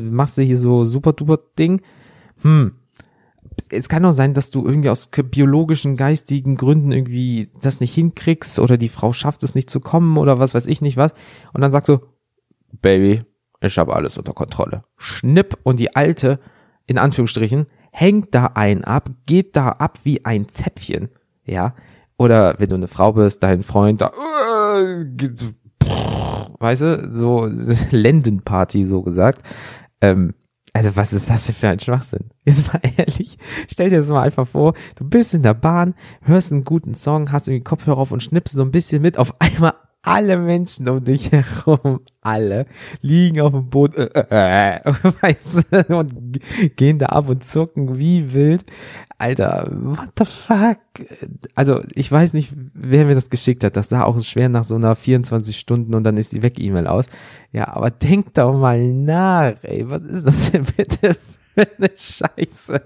[0.10, 1.82] machst du hier so super duper Ding.
[2.42, 2.74] Hm.
[3.70, 8.60] Es kann auch sein, dass du irgendwie aus biologischen, geistigen Gründen irgendwie das nicht hinkriegst
[8.60, 11.14] oder die Frau schafft es nicht zu kommen oder was weiß ich nicht was.
[11.54, 12.00] Und dann sagst du,
[12.82, 13.24] Baby,
[13.62, 14.84] ich habe alles unter Kontrolle.
[14.98, 16.40] Schnipp und die alte,
[16.88, 21.10] in Anführungsstrichen, hängt da ein ab, geht da ab wie ein Zäpfchen,
[21.44, 21.76] ja.
[22.18, 24.12] Oder wenn du eine Frau bist, dein Freund da,
[24.78, 25.06] äh,
[26.60, 27.50] weißt du, so
[27.92, 29.44] Lendenparty so gesagt.
[30.02, 30.34] Ähm,
[30.74, 32.30] also was ist das denn für ein Schwachsinn?
[32.46, 36.52] Jetzt mal ehrlich, stell dir das mal einfach vor, du bist in der Bahn, hörst
[36.52, 39.74] einen guten Song, hast irgendwie Kopfhörer auf und schnippst so ein bisschen mit, auf einmal
[40.04, 42.66] alle Menschen um dich herum, alle,
[43.02, 44.80] liegen auf dem Boden äh, äh,
[45.22, 46.40] weißt du, und
[46.76, 48.66] gehen da ab und zucken wie wild.
[49.22, 50.80] Alter, what the fuck?
[51.54, 53.76] Also, ich weiß nicht, wer mir das geschickt hat.
[53.76, 57.06] Das sah auch schwer nach so einer 24 Stunden und dann ist die Weg-E-Mail aus.
[57.52, 59.88] Ja, aber denk doch mal nach, ey.
[59.88, 61.16] Was ist das denn bitte
[61.54, 62.82] für eine Scheiße?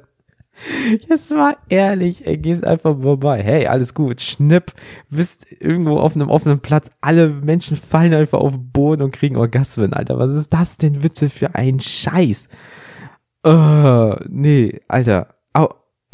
[1.08, 3.42] Jetzt mal ehrlich, ey, gehst einfach vorbei.
[3.42, 4.74] Hey, alles gut, schnipp,
[5.10, 9.38] bist irgendwo auf einem offenen Platz, alle Menschen fallen einfach auf den Boden und kriegen
[9.38, 10.18] Orgasmen, Alter.
[10.18, 12.48] Was ist das denn bitte für ein Scheiß?
[13.46, 15.36] Uh, nee, Alter.
[15.54, 15.70] Au,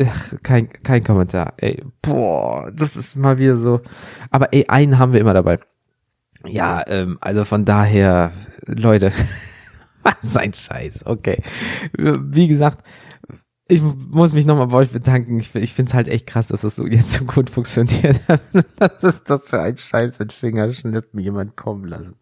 [0.09, 1.53] ach, kein, kein Kommentar.
[1.57, 3.81] Ey, boah, das ist mal wieder so.
[4.29, 5.59] Aber ey, einen haben wir immer dabei.
[6.45, 8.31] Ja, ähm, also von daher,
[8.65, 9.11] Leute,
[10.03, 11.41] was ein Scheiß, okay.
[11.93, 12.83] Wie gesagt,
[13.67, 15.39] ich muss mich nochmal bei euch bedanken.
[15.39, 18.19] Ich, ich finde es halt echt krass, dass das so jetzt so gut funktioniert.
[18.77, 22.15] das ist das für ein Scheiß mit Fingerschnippen jemand kommen lassen.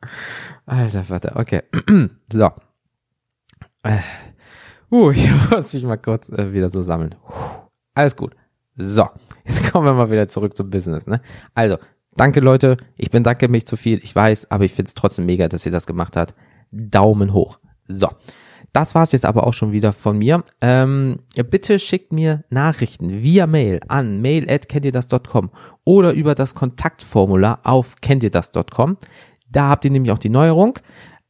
[0.67, 1.63] Alter Vater, okay.
[2.31, 2.51] so.
[3.81, 3.99] Äh.
[4.91, 7.15] Uh, ich muss mich mal kurz äh, wieder so sammeln.
[7.27, 8.35] Uh, alles gut.
[8.75, 9.07] So,
[9.45, 11.07] jetzt kommen wir mal wieder zurück zum Business.
[11.07, 11.21] Ne?
[11.53, 11.77] Also,
[12.15, 12.77] danke Leute.
[12.97, 15.71] Ich bedanke mich zu viel, ich weiß, aber ich finde es trotzdem mega, dass ihr
[15.71, 16.33] das gemacht habt.
[16.71, 17.59] Daumen hoch.
[17.87, 18.09] So.
[18.71, 20.43] Das war's jetzt aber auch schon wieder von mir.
[20.61, 21.19] Ähm,
[21.49, 25.49] bitte schickt mir Nachrichten via Mail an mail@kenntierdas.com
[25.85, 28.97] oder über das Kontaktformular auf kenntierdas.com.
[29.49, 30.77] Da habt ihr nämlich auch die Neuerung.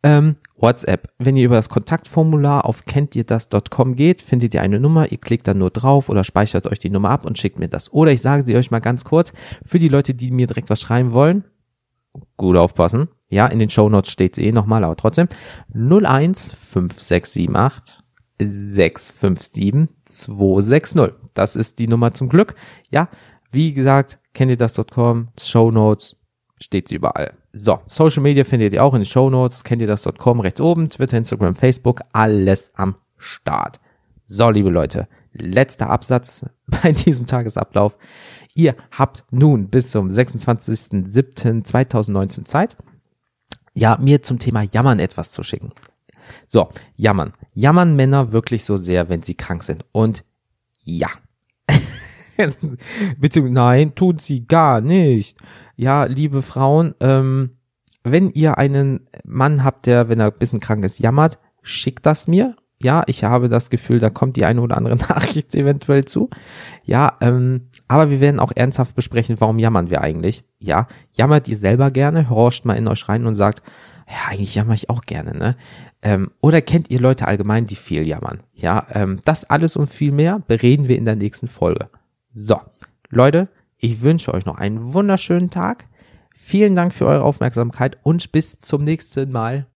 [0.01, 1.09] Ähm, WhatsApp.
[1.17, 5.57] Wenn ihr über das Kontaktformular auf kenntierdas.com geht, findet ihr eine Nummer, ihr klickt dann
[5.57, 7.91] nur drauf oder speichert euch die Nummer ab und schickt mir das.
[7.91, 9.33] Oder ich sage sie euch mal ganz kurz,
[9.65, 11.43] für die Leute, die mir direkt was schreiben wollen,
[12.37, 15.27] gut aufpassen, ja, in den Show Notes steht eh nochmal, aber trotzdem.
[15.73, 17.97] 015678
[18.39, 21.13] 657 260.
[21.33, 22.55] Das ist die Nummer zum Glück.
[22.89, 23.09] Ja,
[23.51, 24.57] wie gesagt, kennt ihr
[26.59, 27.33] das.com, Show Notes, steht sie überall.
[27.53, 30.89] So, Social Media findet ihr auch in den Show Notes, kennt ihr das.com rechts oben,
[30.89, 33.79] Twitter, Instagram, Facebook, alles am Start.
[34.25, 37.97] So, liebe Leute, letzter Absatz bei diesem Tagesablauf.
[38.55, 42.75] Ihr habt nun bis zum 26.07.2019 Zeit,
[43.73, 45.71] ja, mir zum Thema Jammern etwas zu schicken.
[46.47, 47.31] So, jammern.
[47.53, 49.85] Jammern Männer wirklich so sehr, wenn sie krank sind?
[49.91, 50.25] Und
[50.83, 51.09] ja.
[53.17, 55.37] Beziehungsweise, nein, tun sie gar nicht.
[55.79, 57.51] Ja, liebe Frauen, ähm,
[58.03, 62.27] wenn ihr einen Mann habt, der, wenn er ein bisschen krank ist, jammert, schickt das
[62.27, 62.57] mir.
[62.81, 66.29] Ja, ich habe das Gefühl, da kommt die eine oder andere Nachricht eventuell zu.
[66.83, 70.43] Ja, ähm, aber wir werden auch ernsthaft besprechen, warum jammern wir eigentlich?
[70.59, 73.63] Ja, jammert ihr selber gerne, horcht mal in euch rein und sagt,
[74.05, 75.55] ja, eigentlich jammer ich auch gerne, ne?
[76.01, 78.41] Ähm, oder kennt ihr Leute allgemein, die viel jammern?
[78.53, 81.87] Ja, ähm, das alles und viel mehr bereden wir in der nächsten Folge.
[82.33, 82.59] So,
[83.09, 83.47] Leute,
[83.79, 85.85] ich wünsche euch noch einen wunderschönen Tag.
[86.35, 89.67] Vielen Dank für eure Aufmerksamkeit und bis zum nächsten Mal.